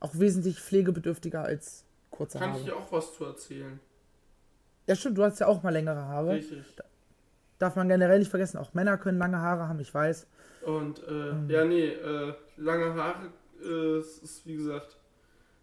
[0.00, 2.58] auch wesentlich pflegebedürftiger als kurze Kann Haare.
[2.60, 3.78] ich dir auch was zu erzählen?
[4.86, 6.34] Ja, stimmt, du hast ja auch mal längere Haare.
[6.34, 6.64] Richtig.
[7.58, 10.26] Darf man generell nicht vergessen, auch Männer können lange Haare haben, ich weiß.
[10.62, 11.50] Und äh, Mhm.
[11.50, 14.96] ja, nee, äh, lange Haare äh, ist wie gesagt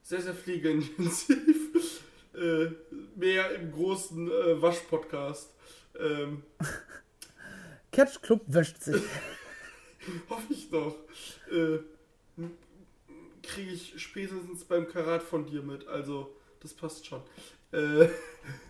[0.04, 1.65] sehr, sehr pflegeintensiv.
[2.36, 2.72] äh,
[3.16, 5.54] mehr im großen äh, Waschpodcast.
[6.00, 6.44] Ähm,
[7.92, 9.02] Catch Club wäscht sich.
[10.30, 10.96] Hoffe ich doch.
[11.52, 11.80] Äh,
[13.42, 15.88] Kriege ich spätestens beim Karat von dir mit.
[15.88, 17.22] Also, das passt schon.
[17.72, 18.06] Äh,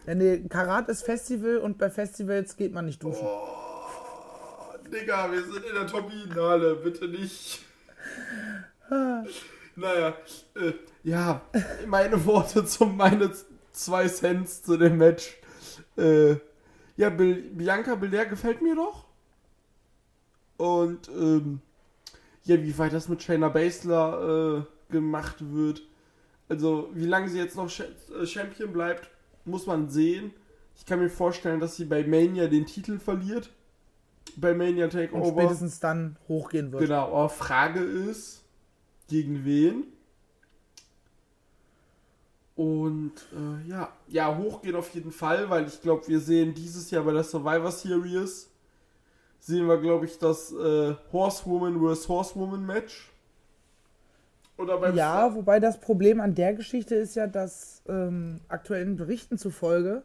[0.06, 3.26] ja, nee, Karat ist Festival und bei Festivals geht man nicht duschen.
[3.26, 6.76] oh, Digga, wir sind in der Top-Finale.
[6.76, 7.62] Bitte nicht.
[9.76, 10.16] naja,
[10.56, 10.74] äh,
[11.04, 11.42] ja,
[11.88, 13.32] meine Worte zum meine
[13.76, 15.38] zwei Cents zu dem Match.
[15.98, 16.36] Äh,
[16.98, 19.06] ja, Bil Bianca Belair gefällt mir doch.
[20.58, 21.62] Und ähm,
[22.44, 25.82] ja, wie weit das mit Shayna Baszler äh, gemacht wird.
[26.48, 29.10] Also, wie lange sie jetzt noch Ch äh, Champion bleibt,
[29.46, 30.32] muss man sehen.
[30.78, 33.50] Ich kann mir vorstellen, dass sie bei Mania den Titel verliert.
[34.38, 35.24] Bei Mania Takeover.
[35.24, 36.84] Und spätestens dann hochgehen wird.
[36.84, 38.44] Genau, aber Frage ist,
[39.08, 39.86] gegen wen?
[42.56, 47.04] Und äh, ja, ja, hochgehen auf jeden Fall, weil ich glaube, wir sehen dieses Jahr
[47.04, 48.50] bei der Survivor Series,
[49.40, 52.08] sehen wir, glaube ich, das äh, Horsewoman vs.
[52.08, 53.12] Horsewoman Match.
[54.58, 58.96] Oder beim ja, F wobei das Problem an der Geschichte ist ja, dass ähm, aktuellen
[58.96, 60.04] Berichten zufolge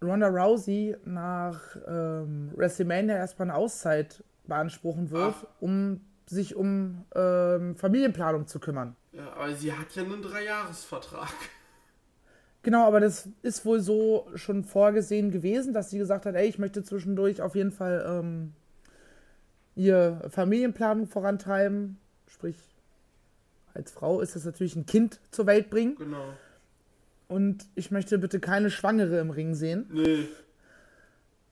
[0.00, 5.46] Ronda Rousey nach ähm, WrestleMania erstmal eine Auszeit beanspruchen wird, Ach.
[5.60, 8.96] um sich um ähm, Familienplanung zu kümmern.
[9.12, 11.32] Ja, aber sie hat ja einen Dreijahresvertrag.
[12.62, 16.58] Genau, aber das ist wohl so schon vorgesehen gewesen, dass sie gesagt hat, ey, ich
[16.58, 18.52] möchte zwischendurch auf jeden Fall ähm,
[19.74, 21.98] ihr Familienplanung vorantreiben.
[22.28, 22.56] Sprich,
[23.74, 25.96] als Frau ist das natürlich ein Kind zur Welt bringen.
[25.96, 26.24] Genau.
[27.28, 29.86] Und ich möchte bitte keine Schwangere im Ring sehen.
[29.90, 30.28] Nee.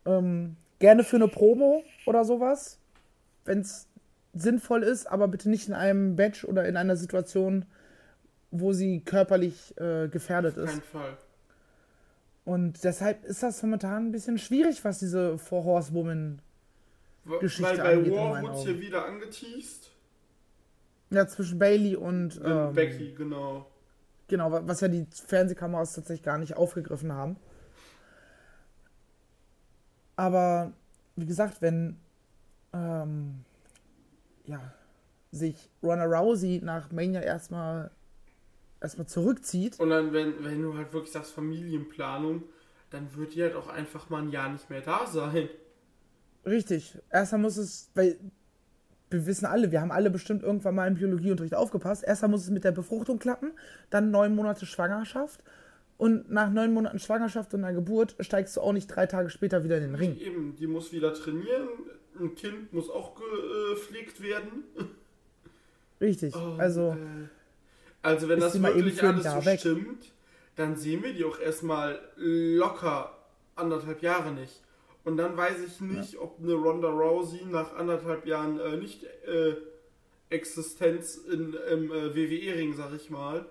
[0.07, 2.79] Ähm, gerne für eine Promo oder sowas,
[3.45, 3.89] wenn es
[4.33, 7.65] sinnvoll ist, aber bitte nicht in einem Badge oder in einer Situation,
[8.51, 10.65] wo sie körperlich äh, gefährdet ist.
[10.65, 11.17] Auf keinen Fall.
[12.45, 16.41] Und deshalb ist das momentan ein bisschen schwierig, was diese Four Horsewoman
[17.41, 19.91] Geschichte Weil bei War wurde ja wieder angeteased.
[21.11, 23.67] Ja, zwischen Bailey und ähm, Becky, genau.
[24.29, 27.37] Genau, was ja die Fernsehkameras tatsächlich gar nicht aufgegriffen haben.
[30.17, 30.73] Aber
[31.17, 31.99] wie gesagt, wenn
[32.73, 33.45] ähm,
[34.45, 34.73] ja,
[35.33, 37.91] sich Ronda Rousey nach Mania erstmal
[38.81, 39.79] erstmal zurückzieht.
[39.79, 42.43] Und dann, wenn, wenn du halt wirklich sagst Familienplanung,
[42.91, 45.49] dann wird die halt auch einfach mal ein Jahr nicht mehr da sein.
[46.45, 46.99] Richtig.
[47.11, 48.19] Erstmal muss es, weil
[49.11, 52.05] wir wissen alle, wir haben alle bestimmt irgendwann mal im Biologieunterricht aufgepasst.
[52.05, 53.53] Erstmal muss es mit der Befruchtung klappen,
[53.91, 55.43] dann neun Monate Schwangerschaft.
[55.99, 59.65] Und nach neun Monaten Schwangerschaft und einer Geburt steigst du auch nicht drei Tage später
[59.65, 60.17] wieder in den Ring.
[60.17, 61.69] Eben, die muss wieder trainieren,
[62.21, 64.65] ein Kind muss auch gepflegt werden.
[66.01, 66.91] Richtig, oh, also.
[66.91, 67.29] Äh,
[68.03, 69.61] also, wenn das wirklich alles so weg.
[69.61, 70.13] stimmt,
[70.57, 73.17] dann sehen wir die auch erstmal locker
[73.57, 74.63] anderthalb Jahre nicht.
[75.05, 76.21] Und dann weiß ich nicht, ja.
[76.21, 79.57] ob eine Ronda Rousey nach anderthalb Jahren äh, nicht äh,
[80.29, 83.47] Existenz in, im äh, WWE-Ring, sag ich mal,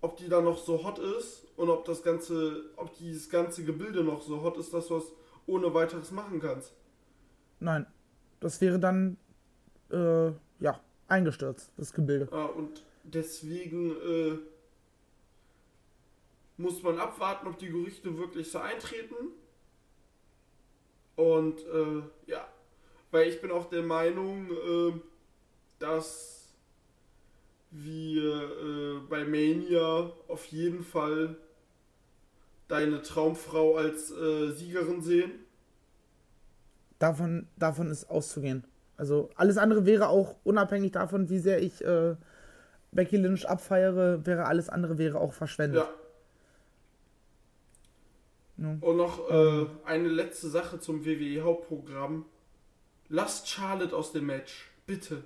[0.00, 4.04] ob die da noch so hot ist und ob das ganze, ob dieses ganze Gebilde
[4.04, 5.12] noch so hot ist, dass du es
[5.46, 6.72] ohne weiteres machen kannst.
[7.60, 7.86] Nein.
[8.44, 9.16] Das wäre dann,
[9.90, 10.26] äh,
[10.60, 10.78] ja,
[11.08, 12.28] eingestürzt, das Gebilde.
[12.30, 14.38] Ah, und deswegen äh,
[16.58, 19.14] muss man abwarten, ob die Gerüchte wirklich so eintreten.
[21.16, 22.46] Und äh, ja,
[23.12, 24.92] weil ich bin auch der Meinung, äh,
[25.78, 26.52] dass
[27.70, 31.34] wir äh, bei Mania auf jeden Fall
[32.68, 35.43] deine Traumfrau als äh, Siegerin sehen.
[36.98, 38.64] Davon, davon ist auszugehen.
[38.96, 42.14] Also alles andere wäre auch unabhängig davon, wie sehr ich äh,
[42.92, 45.84] Becky Lynch abfeiere, wäre alles andere wäre auch verschwendet.
[48.56, 48.64] Ja.
[48.64, 48.76] ja.
[48.80, 52.24] Und noch äh, eine letzte Sache zum WWE Hauptprogramm.
[53.08, 55.24] Lasst Charlotte aus dem Match, bitte.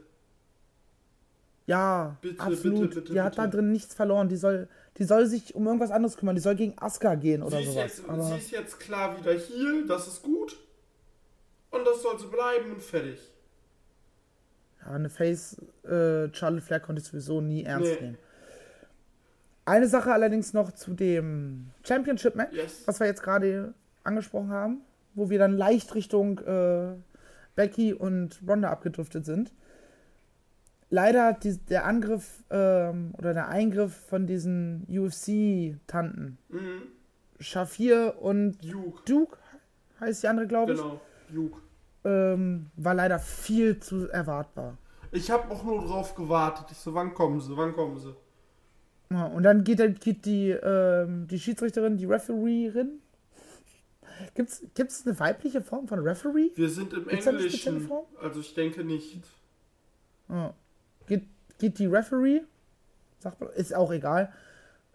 [1.66, 2.80] Ja, bitte, absolut.
[2.88, 4.30] Bitte, bitte, die hat da drin nichts verloren.
[4.30, 6.34] Die soll, die soll sich um irgendwas anderes kümmern.
[6.34, 8.02] Die soll gegen Asuka gehen oder sie sowas.
[8.08, 10.56] Jetzt, sie ist jetzt klar wieder hier, das ist gut.
[11.70, 13.20] Und das soll so bleiben und fertig.
[14.80, 18.00] Ja, eine Face äh, Charlotte Flair konnte ich sowieso nie ernst nee.
[18.00, 18.18] nehmen.
[19.64, 22.82] Eine Sache allerdings noch zu dem Championship Match, yes.
[22.86, 24.80] was wir jetzt gerade angesprochen haben,
[25.14, 26.94] wo wir dann leicht Richtung äh,
[27.54, 29.52] Becky und Ronda abgedriftet sind.
[30.90, 36.82] Leider hat die, der Angriff ähm, oder der Eingriff von diesen UFC-Tanten, mhm.
[37.38, 39.02] Shafir und Duke.
[39.04, 39.36] Duke
[40.00, 40.78] heißt die andere, glaube ich.
[40.78, 41.00] Genau,
[41.32, 41.60] Duke
[42.04, 44.76] ähm, war leider viel zu erwartbar.
[45.10, 46.66] Ich habe auch nur drauf gewartet.
[46.70, 48.14] Ich so, wann kommen sie, wann kommen sie?
[49.10, 53.00] Ja, und dann geht, geht die, ähm, die Schiedsrichterin, die Refereerin,
[54.34, 54.50] Gibt
[54.90, 56.50] es eine weibliche Form von Referee?
[56.54, 59.22] Wir sind im Gibt's Englischen, also ich denke nicht.
[60.28, 60.54] Ja.
[61.06, 61.24] Geht,
[61.58, 62.42] geht die Referee,
[63.20, 64.32] sagt man, ist auch egal,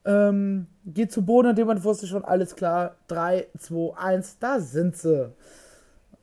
[0.06, 4.98] ähm, geht zu Boden und jemand wusste schon, alles klar, 3, 2, 1, da sind
[4.98, 5.32] sie.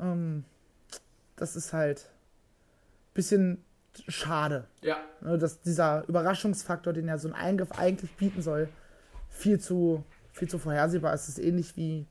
[0.00, 0.44] Ähm,
[1.36, 2.10] das ist halt
[3.10, 3.64] ein bisschen
[4.08, 8.68] schade, Ja, ne, dass dieser Überraschungsfaktor, den ja so ein Eingriff eigentlich bieten soll,
[9.28, 11.22] viel zu, viel zu vorhersehbar ist.
[11.22, 12.06] Es ist ähnlich wie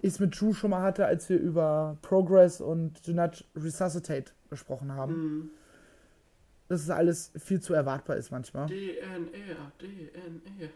[0.00, 4.32] ich es mit Drew schon mal hatte, als wir über Progress und Do Not Resuscitate
[4.48, 5.12] gesprochen haben.
[5.12, 5.50] hm.
[6.68, 8.66] dass es alles viel zu erwartbar ist manchmal.
[8.66, 10.70] DNR, DNR.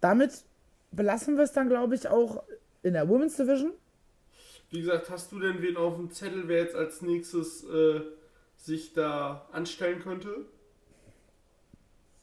[0.00, 0.44] Damit
[0.90, 2.42] belassen wir es dann, glaube ich, auch
[2.82, 3.72] in der Women's Division.
[4.70, 8.00] Wie gesagt, hast du denn wen auf dem Zettel, wer jetzt als nächstes äh,
[8.56, 10.46] sich da anstellen könnte?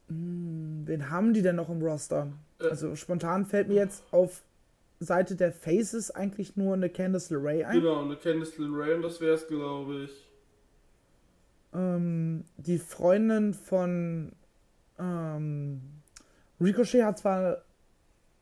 [0.07, 2.31] Wen haben die denn noch im Roster?
[2.59, 2.67] Äh.
[2.67, 4.43] Also spontan fällt mir jetzt auf
[4.99, 7.79] Seite der Faces eigentlich nur eine Candice LeRae ein.
[7.79, 10.29] Genau, eine Candice LeRae und das wäre es, glaube ich.
[11.73, 14.31] Ähm, die Freundin von
[14.99, 15.81] ähm,
[16.61, 17.63] Ricochet hat zwar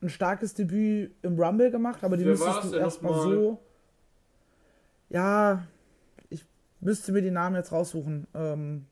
[0.04, 3.60] ein starkes Debüt im Rumble gemacht, aber die Wer müsstest du erstmal so.
[5.10, 5.66] Ja,
[6.30, 6.46] ich
[6.80, 8.28] müsste mir die Namen jetzt raussuchen.
[8.34, 8.86] Ähm,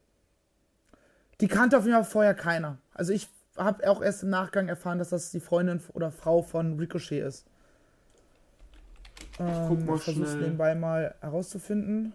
[1.42, 2.78] die kannte auf jeden Fall vorher keiner.
[2.94, 6.80] Also ich habe auch erst im Nachgang erfahren, dass das die Freundin oder Frau von
[6.80, 7.46] Ricochet ist.
[9.40, 10.44] Ähm, guck mal ich versuche es schnell.
[10.44, 12.14] nebenbei mal herauszufinden.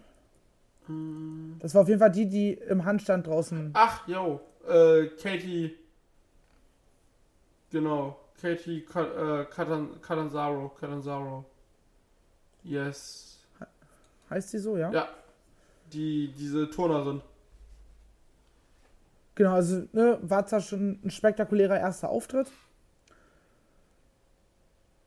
[0.87, 1.57] Hm.
[1.59, 3.71] Das war auf jeden Fall die, die im Handstand draußen.
[3.73, 5.75] Ach, yo, äh, Katie.
[7.69, 11.45] Genau, Katie äh, Katan- Catanzaro, Catanzaro.
[12.63, 13.39] Yes.
[14.29, 14.91] Heißt die so, ja?
[14.91, 15.07] Ja,
[15.91, 17.21] die, diese Turnerin.
[19.35, 22.47] Genau, also ne, war zwar schon ein spektakulärer erster Auftritt,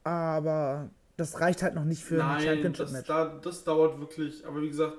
[0.04, 3.06] aber das reicht halt noch nicht für ein Nein, das, Championship-Match.
[3.08, 4.46] da, das dauert wirklich.
[4.46, 4.98] Aber wie gesagt,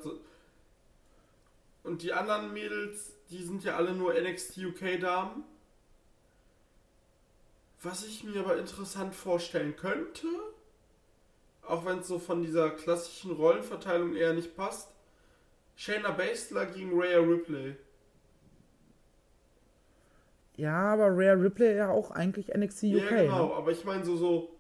[1.84, 5.44] und die anderen Mädels, die sind ja alle nur NXT UK-Damen.
[7.84, 10.28] Was ich mir aber interessant vorstellen könnte,
[11.64, 14.90] auch wenn es so von dieser klassischen Rollenverteilung eher nicht passt,
[15.76, 17.76] Shayna Baszler gegen Rhea Ripley.
[20.58, 22.92] Ja, aber Rare Ripley ja auch eigentlich NXT UK.
[22.92, 23.54] ja, genau, ne?
[23.56, 24.56] aber ich meine so, so,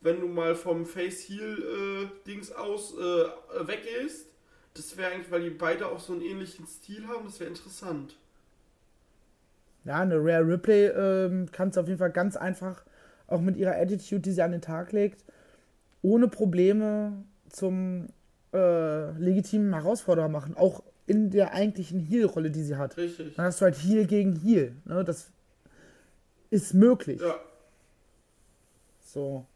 [0.00, 3.26] wenn du mal vom Face-Heel-Dings aus äh,
[3.66, 4.26] weggehst,
[4.74, 8.16] das wäre eigentlich, weil die beide auch so einen ähnlichen Stil haben, das wäre interessant.
[9.84, 12.84] Ja, eine Rare Ripley ähm, kannst du auf jeden Fall ganz einfach,
[13.26, 15.24] auch mit ihrer Attitude, die sie an den Tag legt,
[16.02, 18.08] ohne Probleme zum
[18.52, 20.56] äh, legitimen Herausforderer machen.
[20.56, 22.96] Auch in der eigentlichen Heel-Rolle, die sie hat.
[22.96, 23.34] Richtig.
[23.36, 24.74] Dann hast du halt Heel gegen Heel.
[24.84, 25.04] Ne?
[25.04, 25.30] Das
[26.50, 27.20] ist möglich.
[27.20, 27.34] Ja,
[29.00, 29.46] So.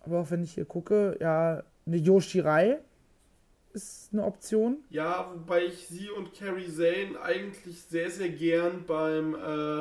[0.00, 2.78] Aber auch wenn ich hier gucke, ja, eine Yoshirai
[3.72, 4.84] ist eine Option.
[4.90, 9.80] ja, wobei ich sie und Carrie Zane eigentlich sehr, sehr gern beim äh,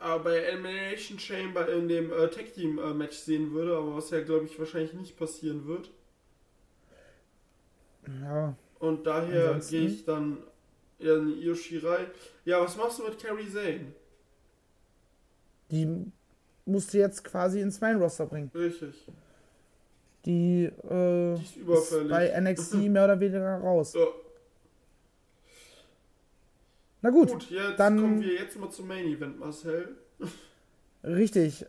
[0.00, 4.10] äh, bei Elimination Chamber in dem äh, Tag Team äh, Match sehen würde, aber was
[4.10, 5.90] ja glaube ich wahrscheinlich nicht passieren wird.
[8.06, 10.38] Ja, Und daher gehe ich dann
[10.98, 12.06] ja, eine Io Shirai.
[12.44, 13.92] Ja, was machst du mit Carrie Zane?
[15.70, 15.86] die
[16.66, 18.50] musst du jetzt quasi ins Main-Roster bringen.
[18.54, 18.94] Richtig.
[20.24, 22.10] Die, äh, Die ist überfällig.
[22.10, 23.92] bei NXT mehr oder weniger raus.
[23.92, 24.06] So,
[27.00, 29.96] Na gut, gut, jetzt dann- kommen wir jetzt mal zum Main Event, Marcel.
[31.04, 31.64] richtig.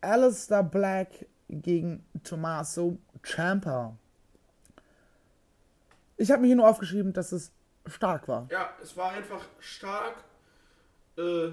[0.00, 3.96] Alistair Black gegen Tommaso Ciampa.
[6.16, 7.52] Ich habe mir hier nur aufgeschrieben, dass es
[7.86, 8.48] stark war.
[8.50, 10.24] Ja, es war einfach stark,
[11.18, 11.50] äh,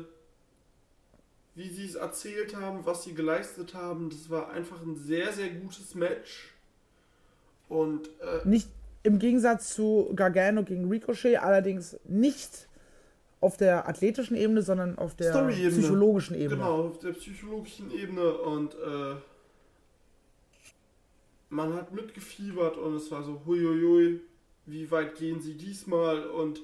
[1.59, 4.09] wie sie es erzählt haben, was sie geleistet haben.
[4.09, 6.53] Das war einfach ein sehr, sehr gutes Match.
[7.67, 8.69] Und äh, Nicht
[9.03, 12.69] im Gegensatz zu Gargano gegen Ricochet, allerdings nicht
[13.41, 15.81] auf der athletischen Ebene, sondern auf der Story-Ebene.
[15.81, 16.61] psychologischen Ebene.
[16.61, 19.15] genau, auf der psychologischen Ebene und äh,
[21.49, 24.21] man hat mitgefiebert und es war so, huiuiui,
[24.65, 26.25] wie weit gehen sie diesmal?
[26.27, 26.61] Und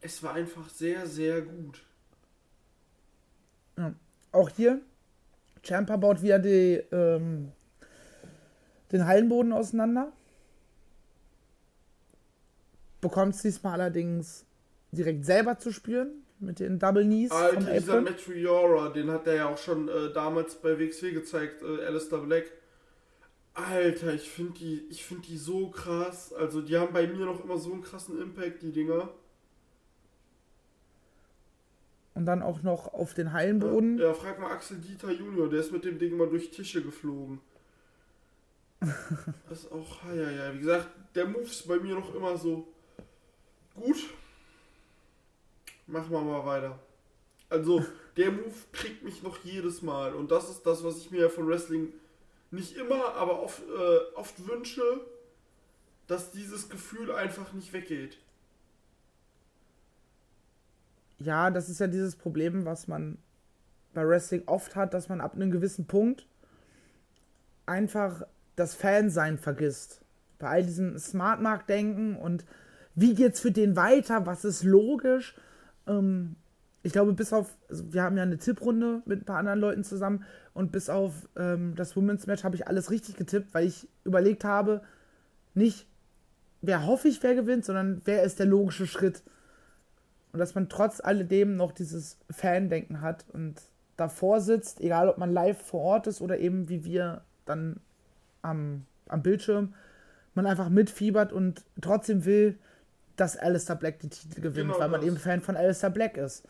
[0.00, 1.82] es war einfach sehr, sehr gut.
[4.32, 4.80] Auch hier,
[5.62, 7.52] Champa baut wieder die, ähm,
[8.92, 10.12] den Hallenboden auseinander.
[13.00, 14.44] Bekommt es diesmal allerdings
[14.92, 18.04] direkt selber zu spüren mit den Double Knees vom Alter, dieser Apron.
[18.04, 22.50] Meteora, den hat er ja auch schon äh, damals bei WXW gezeigt, äh, Alistair Black.
[23.52, 26.32] Alter, ich finde die, ich finde die so krass.
[26.32, 29.10] Also die haben bei mir noch immer so einen krassen Impact, die Dinger.
[32.20, 33.98] Und dann auch noch auf den Hallenboden.
[33.98, 37.40] Ja, frag mal Axel Dieter Junior, der ist mit dem Ding mal durch Tische geflogen.
[39.48, 42.68] das ist auch, ja, ja, wie gesagt, der Move ist bei mir noch immer so
[43.74, 43.96] gut.
[45.86, 46.78] Machen wir mal weiter.
[47.48, 47.84] Also,
[48.18, 50.14] der Move kriegt mich noch jedes Mal.
[50.14, 51.90] Und das ist das, was ich mir von Wrestling
[52.50, 54.82] nicht immer, aber oft, äh, oft wünsche,
[56.06, 58.18] dass dieses Gefühl einfach nicht weggeht.
[61.20, 63.18] Ja, das ist ja dieses Problem, was man
[63.92, 66.26] bei Wrestling oft hat, dass man ab einem gewissen Punkt
[67.66, 68.22] einfach
[68.56, 70.00] das Fansein vergisst.
[70.38, 72.44] Bei all diesem Smart Mark denken und
[72.94, 75.34] wie geht's für den weiter, was ist logisch.
[75.86, 76.36] Ähm,
[76.82, 79.84] ich glaube, bis auf, also wir haben ja eine Tipprunde mit ein paar anderen Leuten
[79.84, 83.88] zusammen und bis auf ähm, das Women's Match habe ich alles richtig getippt, weil ich
[84.04, 84.82] überlegt habe,
[85.54, 85.86] nicht
[86.62, 89.22] wer hoffe ich, wer gewinnt, sondern wer ist der logische Schritt.
[90.32, 93.60] Und dass man trotz alledem noch dieses Fan-Denken hat und
[93.96, 97.80] davor sitzt, egal ob man live vor Ort ist oder eben wie wir dann
[98.42, 99.74] am, am Bildschirm,
[100.34, 102.58] man einfach mitfiebert und trotzdem will,
[103.16, 105.08] dass Alistair Black die Titel gewinnt, genau weil man das.
[105.08, 106.44] eben Fan von Alistair Black ist.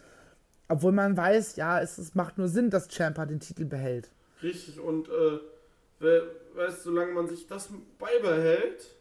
[0.68, 4.10] Obwohl man weiß, ja, es, es macht nur Sinn, dass Champa den Titel behält.
[4.42, 6.20] Richtig, und äh,
[6.54, 8.94] weißt, solange man sich das beibehält,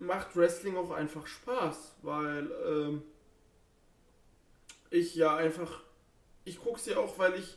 [0.00, 3.02] macht Wrestling auch einfach Spaß, weil ähm,
[4.94, 5.82] ich ja einfach,
[6.44, 7.56] ich guck's ja auch, weil ich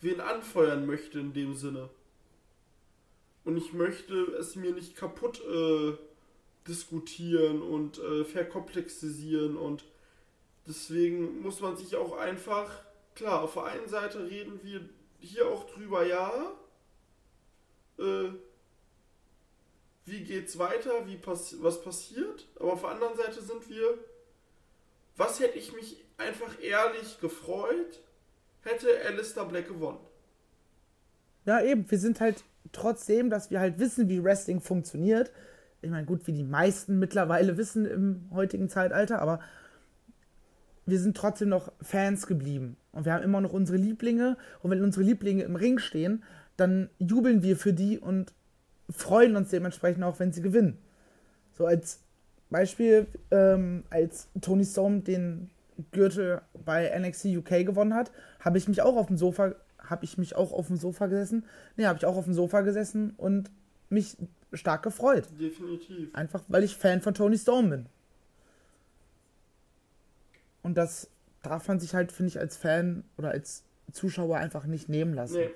[0.00, 1.90] wen anfeuern möchte in dem Sinne.
[3.44, 5.96] Und ich möchte es mir nicht kaputt äh,
[6.66, 9.84] diskutieren und äh, verkomplexisieren und
[10.66, 12.70] deswegen muss man sich auch einfach,
[13.14, 14.86] klar, auf der einen Seite reden wir
[15.20, 16.52] hier auch drüber, ja,
[17.98, 18.30] äh,
[20.04, 23.98] wie geht's weiter, wie pass was passiert, aber auf der anderen Seite sind wir,
[25.16, 28.00] was hätte ich mich einfach ehrlich gefreut,
[28.62, 30.00] hätte Alistair Black gewonnen.
[31.46, 35.32] Ja, eben, wir sind halt trotzdem, dass wir halt wissen, wie Wrestling funktioniert,
[35.80, 39.40] ich meine, gut, wie die meisten mittlerweile wissen im heutigen Zeitalter, aber
[40.86, 42.76] wir sind trotzdem noch Fans geblieben.
[42.92, 44.36] Und wir haben immer noch unsere Lieblinge.
[44.62, 46.24] Und wenn unsere Lieblinge im Ring stehen,
[46.56, 48.32] dann jubeln wir für die und
[48.90, 50.78] freuen uns dementsprechend auch, wenn sie gewinnen.
[51.52, 52.00] So als
[52.50, 55.50] Beispiel, ähm, als Tony Storm den
[55.92, 58.10] Gürtel bei NXT UK gewonnen hat,
[58.40, 61.44] habe ich mich auch auf dem Sofa, habe ich mich auch auf dem Sofa gesessen.
[61.76, 63.50] Ne, habe ich auch auf dem Sofa gesessen und
[63.88, 64.16] mich
[64.52, 65.28] stark gefreut.
[65.38, 66.14] Definitiv.
[66.14, 67.86] Einfach, weil ich Fan von Tony Storm bin.
[70.62, 71.08] Und das
[71.42, 73.62] darf man sich halt, finde ich, als Fan oder als
[73.92, 75.36] Zuschauer einfach nicht nehmen lassen.
[75.36, 75.50] Nee.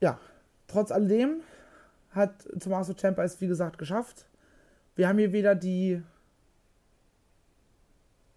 [0.00, 0.20] Ja,
[0.66, 1.40] trotz alledem
[2.10, 4.26] hat Tommaso Ciampa es, wie gesagt, geschafft.
[4.96, 6.02] Wir haben hier wieder die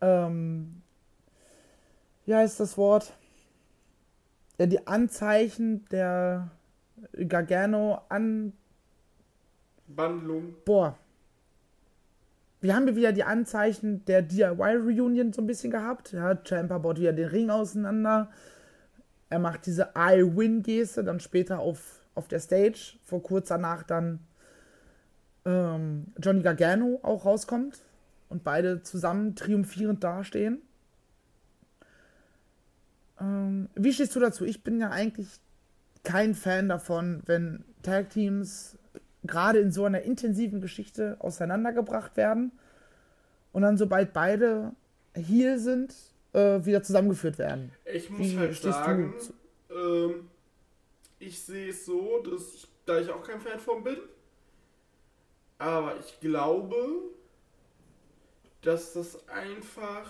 [0.02, 0.82] ähm,
[2.26, 3.14] wie heißt das Wort?
[4.58, 6.52] Ja, die Anzeichen der
[7.28, 8.54] Gargano an.
[9.88, 10.56] Bandlung.
[10.66, 10.98] Boah.
[12.62, 16.12] Wir haben wieder die Anzeichen der DIY-Reunion so ein bisschen gehabt.
[16.12, 18.30] Ja, Champa baut wieder den Ring auseinander.
[19.30, 22.98] Er macht diese I-Win-Geste dann später auf, auf der Stage.
[23.04, 24.20] Vor kurz danach dann
[25.46, 27.82] ähm, Johnny Gargano auch rauskommt
[28.32, 30.62] und beide zusammen triumphierend dastehen.
[33.20, 34.46] Ähm, wie stehst du dazu?
[34.46, 35.28] Ich bin ja eigentlich
[36.04, 38.78] kein Fan davon, wenn Tag Teams
[39.24, 42.52] gerade in so einer intensiven Geschichte auseinandergebracht werden
[43.52, 44.72] und dann, sobald beide
[45.14, 45.94] hier sind,
[46.34, 47.72] äh, wieder zusammengeführt werden.
[47.86, 49.14] Ich muss Wie halt sagen,
[49.70, 50.30] ähm,
[51.20, 53.98] ich sehe es so, dass ich, da ich auch kein Fan von bin,
[55.60, 57.12] aber ich glaube,
[58.62, 60.10] dass das einfach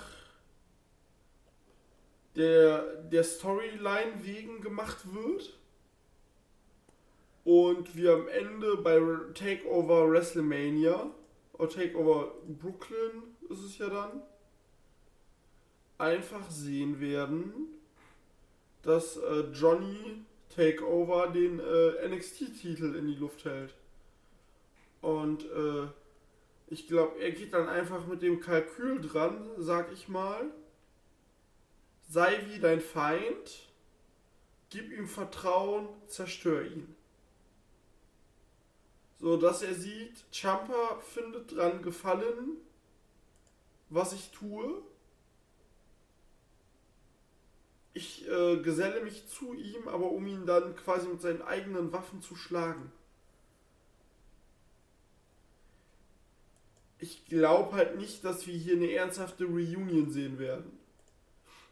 [2.36, 5.58] der, der Storyline wegen gemacht wird
[7.44, 9.00] und wir am Ende bei
[9.34, 11.10] Takeover WrestleMania
[11.54, 14.22] oder Takeover Brooklyn ist es ja dann
[15.98, 17.54] einfach sehen werden,
[18.82, 23.74] dass äh, Johnny Takeover den äh, NXT-Titel in die Luft hält.
[25.02, 25.88] Und äh,
[26.72, 30.50] ich glaube, er geht dann einfach mit dem Kalkül dran, sag ich mal.
[32.10, 33.70] Sei wie dein Feind,
[34.72, 36.96] gib ihm Vertrauen, zerstör ihn
[39.22, 42.58] so dass er sieht, Champa findet dran Gefallen,
[43.90, 44.82] was ich tue.
[47.94, 52.22] Ich äh, geselle mich zu ihm, aber um ihn dann quasi mit seinen eigenen Waffen
[52.22, 52.92] zu schlagen.
[57.02, 60.72] Ich glaube halt nicht, dass wir hier eine ernsthafte Reunion sehen werden.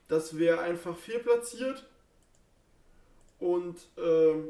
[0.08, 1.88] Das wäre einfach fehlplatziert.
[3.38, 4.50] Und ähm,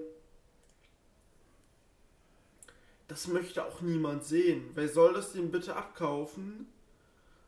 [3.09, 4.71] das möchte auch niemand sehen.
[4.73, 6.67] Wer soll das denn bitte abkaufen?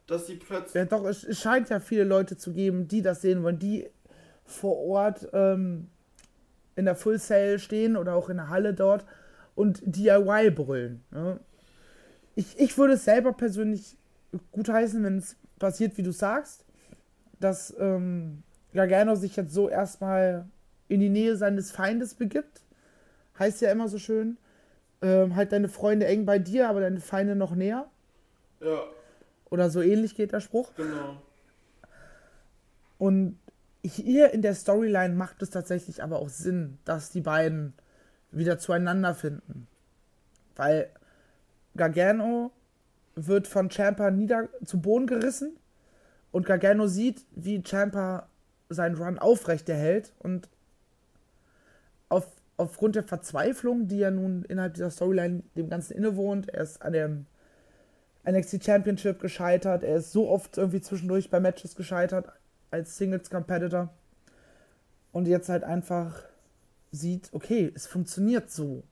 [0.07, 0.75] Dass sie plötzlich.
[0.75, 3.87] Ja, doch, es, es scheint ja viele Leute zu geben, die das sehen wollen, die
[4.43, 5.87] vor Ort ähm,
[6.75, 9.05] in der Full Sale stehen oder auch in der Halle dort
[9.55, 11.03] und DIY brüllen.
[11.11, 11.39] Ne?
[12.35, 13.97] Ich, ich würde es selber persönlich
[14.51, 16.65] gutheißen, wenn es passiert, wie du sagst,
[17.39, 20.45] dass ähm, Gargano sich jetzt so erstmal
[20.87, 22.61] in die Nähe seines Feindes begibt.
[23.39, 24.37] Heißt ja immer so schön.
[25.01, 27.89] Ähm, halt deine Freunde eng bei dir, aber deine Feinde noch näher.
[28.59, 28.83] Ja,
[29.49, 30.73] Oder so ähnlich geht der Spruch.
[30.75, 31.21] genau.
[32.99, 33.39] Und
[33.83, 37.73] hier in der Storyline macht es tatsächlich aber auch Sinn, dass die beiden
[38.29, 39.67] wieder zueinander finden.
[40.55, 40.91] Weil
[41.75, 42.51] Gargano
[43.15, 45.57] wird von Champa nieder zu Boden gerissen
[46.31, 48.27] und Gargano sieht, wie Champa
[48.69, 50.47] seinen Run aufrechterhält und
[52.09, 56.81] auf, aufgrund der Verzweiflung, die er nun innerhalb dieser Storyline dem Ganzen innewohnt, er ist
[56.81, 57.25] an dem
[58.29, 62.31] NXT Championship gescheitert, er ist so oft irgendwie zwischendurch bei Matches gescheitert
[62.69, 63.89] als Singles Competitor
[65.11, 66.23] und jetzt halt einfach
[66.91, 68.83] sieht, okay, es funktioniert so.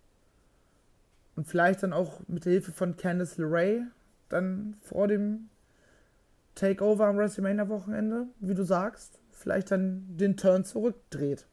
[1.39, 3.87] Und vielleicht dann auch mit der Hilfe von Candice LeRae
[4.27, 5.47] dann vor dem
[6.53, 11.47] Takeover am WrestleMania-Wochenende, wie du sagst, vielleicht dann den Turn zurückdreht.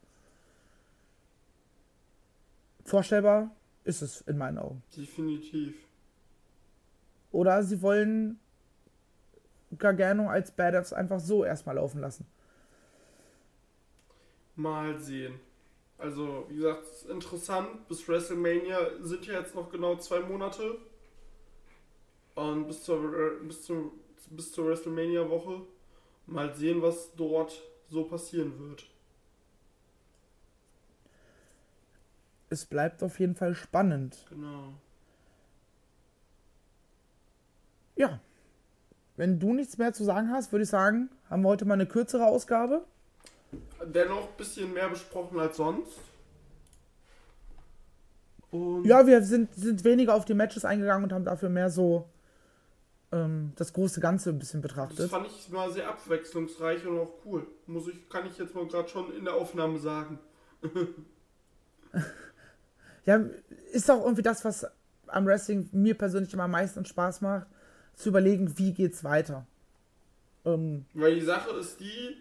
[2.84, 4.82] Vorstellbar ist es in meinen Augen.
[4.97, 5.76] Definitiv.
[7.30, 8.41] Oder sie wollen
[9.78, 12.26] Gargano als Badass einfach so erstmal laufen lassen.
[14.57, 15.39] Mal sehen.
[15.99, 17.89] Also, wie gesagt, interessant.
[17.89, 20.77] Bis WrestleMania sind ja jetzt noch genau zwei Monate.
[22.35, 23.93] Und bis zur, bis zur,
[24.31, 25.63] bis zur WrestleMania-Woche.
[26.27, 28.87] Mal sehen, was dort so passieren wird.
[32.51, 34.27] Es bleibt auf jeden Fall spannend.
[34.29, 34.75] Genau.
[37.97, 38.21] Ja.
[39.17, 41.87] Wenn du nichts mehr zu sagen hast, würde ich sagen, haben wir heute mal eine
[41.87, 42.85] kürzere Ausgabe.
[43.93, 45.99] Dennoch ein bisschen mehr besprochen als sonst.
[48.51, 52.09] Und Ja, wir sind, sind weniger auf die Matches eingegangen und haben dafür mehr so
[53.12, 55.11] ähm, das große Ganze ein bisschen das betrachtet.
[55.11, 57.47] fand ich mal sehr abwechslungsreich und auch cool.
[57.66, 60.18] Muss ich, kann ich jetzt mal gerade schon in der Aufnahme sagen.
[63.05, 63.20] Ja,
[63.72, 64.66] ist auch irgendwie das, was
[65.07, 67.47] am Wrestling mir persönlich immer am meisten Spaß macht,
[67.95, 69.47] zu überlegen, wie geht's weiter.
[70.45, 72.16] Ähm, Weil die Sache ist die,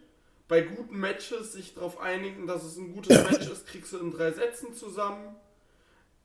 [0.47, 4.11] bei guten Matches sich darauf einigen, dass es ein gutes Match ist, kriegst du in
[4.11, 5.35] drei Sätzen zusammen.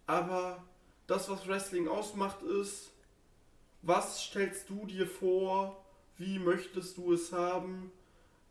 [0.07, 0.63] Aber
[1.07, 2.91] das, was Wrestling ausmacht, ist,
[3.83, 5.85] was stellst du dir vor,
[6.19, 7.91] wie möchtest du es haben?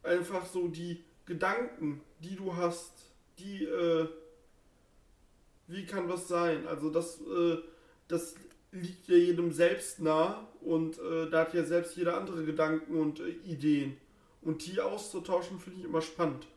[0.01, 2.91] Einfach so die Gedanken, die du hast,
[3.37, 4.07] die, äh,
[5.67, 6.67] wie kann was sein?
[6.67, 7.57] Also das, äh,
[8.07, 8.33] das
[8.71, 13.19] liegt ja jedem selbst nah und äh, da hat ja selbst jeder andere Gedanken und
[13.19, 13.97] äh, Ideen.
[14.41, 16.47] Und die auszutauschen finde ich immer spannend.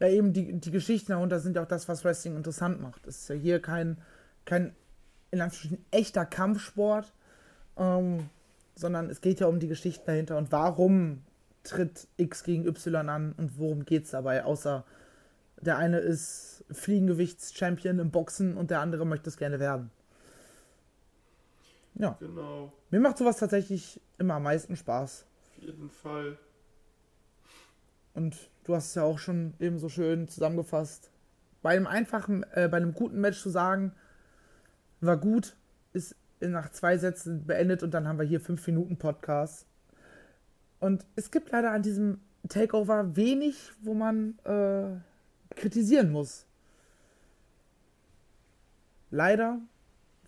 [0.00, 3.06] ja, eben die, die Geschichten darunter sind ja auch das, was Wrestling interessant macht.
[3.06, 3.98] Es ist ja hier kein,
[4.46, 4.74] kein
[5.30, 7.12] in Anführungsstrichen echter Kampfsport,
[7.76, 8.30] ähm,
[8.74, 11.22] sondern es geht ja um die Geschichten dahinter und warum
[11.62, 14.84] tritt X gegen Y an und worum geht's dabei, außer
[15.60, 19.90] der eine ist Fliegengewichts-Champion im Boxen und der andere möchte es gerne werden.
[21.96, 25.26] Ja, Genau, mir macht sowas tatsächlich immer am meisten Spaß.
[25.60, 26.38] Jeden Fall.
[28.14, 31.10] Und du hast es ja auch schon eben so schön zusammengefasst.
[31.62, 33.92] Bei einem einfachen, äh, bei einem guten Match zu sagen,
[35.00, 35.56] war gut,
[35.92, 39.66] ist nach zwei Sätzen beendet und dann haben wir hier fünf Minuten Podcast.
[40.78, 46.46] Und es gibt leider an diesem Takeover wenig, wo man äh, kritisieren muss.
[49.10, 49.60] Leider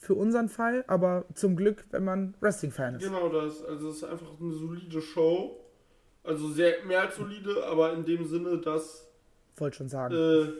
[0.02, 3.04] für unseren Fall, aber zum Glück, wenn man Wrestling-Fan ist.
[3.04, 3.64] Genau das.
[3.64, 5.60] Also es ist einfach eine solide Show.
[6.24, 9.08] Also sehr mehr als solide, aber in dem Sinne, dass
[9.56, 10.12] Wollte schon sagen.
[10.12, 10.52] äh,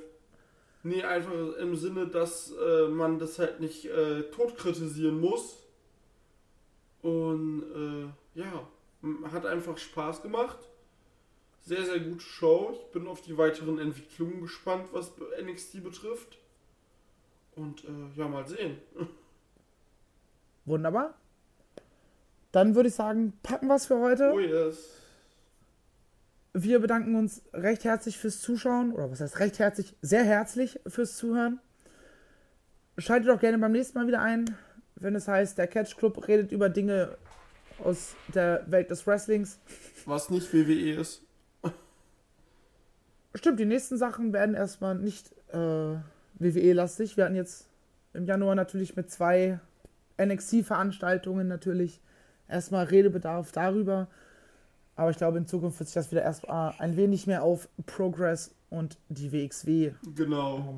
[0.85, 5.59] nee, einfach im Sinne, dass äh, man das halt nicht äh, tot kritisieren muss.
[7.03, 8.69] Und äh, ja,
[9.33, 10.59] hat einfach Spaß gemacht.
[11.63, 12.79] Sehr, sehr gute Show.
[12.81, 15.11] Ich bin auf die weiteren Entwicklungen gespannt, was
[15.43, 16.39] NXT betrifft.
[17.57, 18.79] Und äh, ja, mal sehen.
[20.65, 21.15] Wunderbar.
[22.53, 24.33] Dann würde ich sagen, packen wir es für heute.
[24.33, 24.77] Oh yes.
[26.55, 28.93] Wir bedanken uns recht herzlich fürs Zuschauen.
[28.93, 29.97] Oder was heißt recht herzlich?
[30.03, 31.61] Sehr herzlich fürs Zuhören.
[32.99, 34.55] Schaltet doch gerne beim nächsten Mal wieder ein,
[34.97, 37.17] wenn es heißt, der Catch Club redet über Dinge
[37.83, 39.59] aus der Welt des Wrestlings.
[40.05, 41.23] Was nicht WWE ist.
[43.35, 45.57] Stimmt, die nächsten Sachen werden erstmal nicht äh,
[46.35, 47.17] WWE-lastig.
[47.17, 47.67] Wir hatten jetzt
[48.13, 49.59] im Januar natürlich mit zwei
[50.27, 52.01] NXT-Veranstaltungen natürlich
[52.49, 54.09] erstmal Redebedarf darüber.
[54.97, 58.55] Aber ich glaube, in Zukunft wird sich das wieder erstmal ein wenig mehr auf Progress
[58.71, 60.75] und die WXW Genau.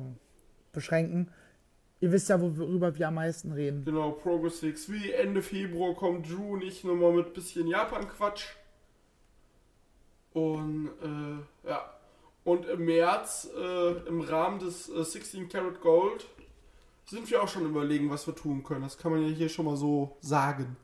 [0.71, 1.29] beschränken.
[2.01, 3.83] Ihr wisst ja, worüber wir am meisten reden.
[3.85, 5.11] Genau, Progress WXW.
[5.11, 8.45] Ende Februar kommt Drew und ich nochmal mit bisschen Japan-Quatsch.
[10.33, 11.89] Und, äh, ja.
[12.43, 16.27] Und im März, äh, im Rahmen des äh, 16 Karat Gold,
[17.05, 18.81] sind wir auch schon überlegen, was wir tun können.
[18.81, 20.75] Das kann man ja hier schon mal so sagen.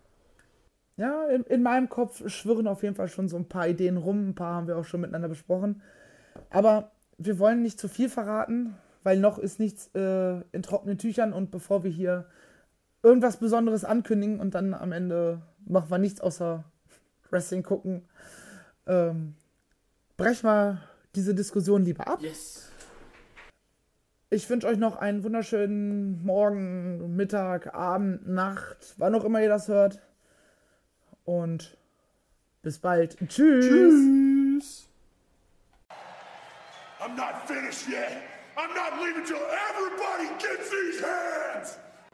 [0.97, 4.29] Ja, in, in meinem Kopf schwirren auf jeden Fall schon so ein paar Ideen rum.
[4.29, 5.81] Ein paar haben wir auch schon miteinander besprochen.
[6.49, 11.33] Aber wir wollen nicht zu viel verraten, weil noch ist nichts äh, in trockenen Tüchern
[11.33, 12.27] und bevor wir hier
[13.03, 16.63] irgendwas Besonderes ankündigen und dann am Ende machen wir nichts außer
[17.31, 18.07] Wrestling gucken,
[18.85, 19.35] ähm,
[20.17, 20.81] brechen wir
[21.15, 22.21] diese Diskussion lieber ab.
[22.21, 22.70] Yes.
[24.33, 29.67] Ich wünsche euch noch einen wunderschönen Morgen, Mittag, Abend, Nacht, wann auch immer ihr das
[29.67, 29.99] hört.
[31.25, 31.77] Und
[32.61, 33.17] bis bald.
[33.27, 33.65] Tschüss.
[33.65, 34.87] Tschüss.
[37.01, 38.23] I'm not finished yet.
[38.55, 41.77] I'm not leaving till everybody gets these hands.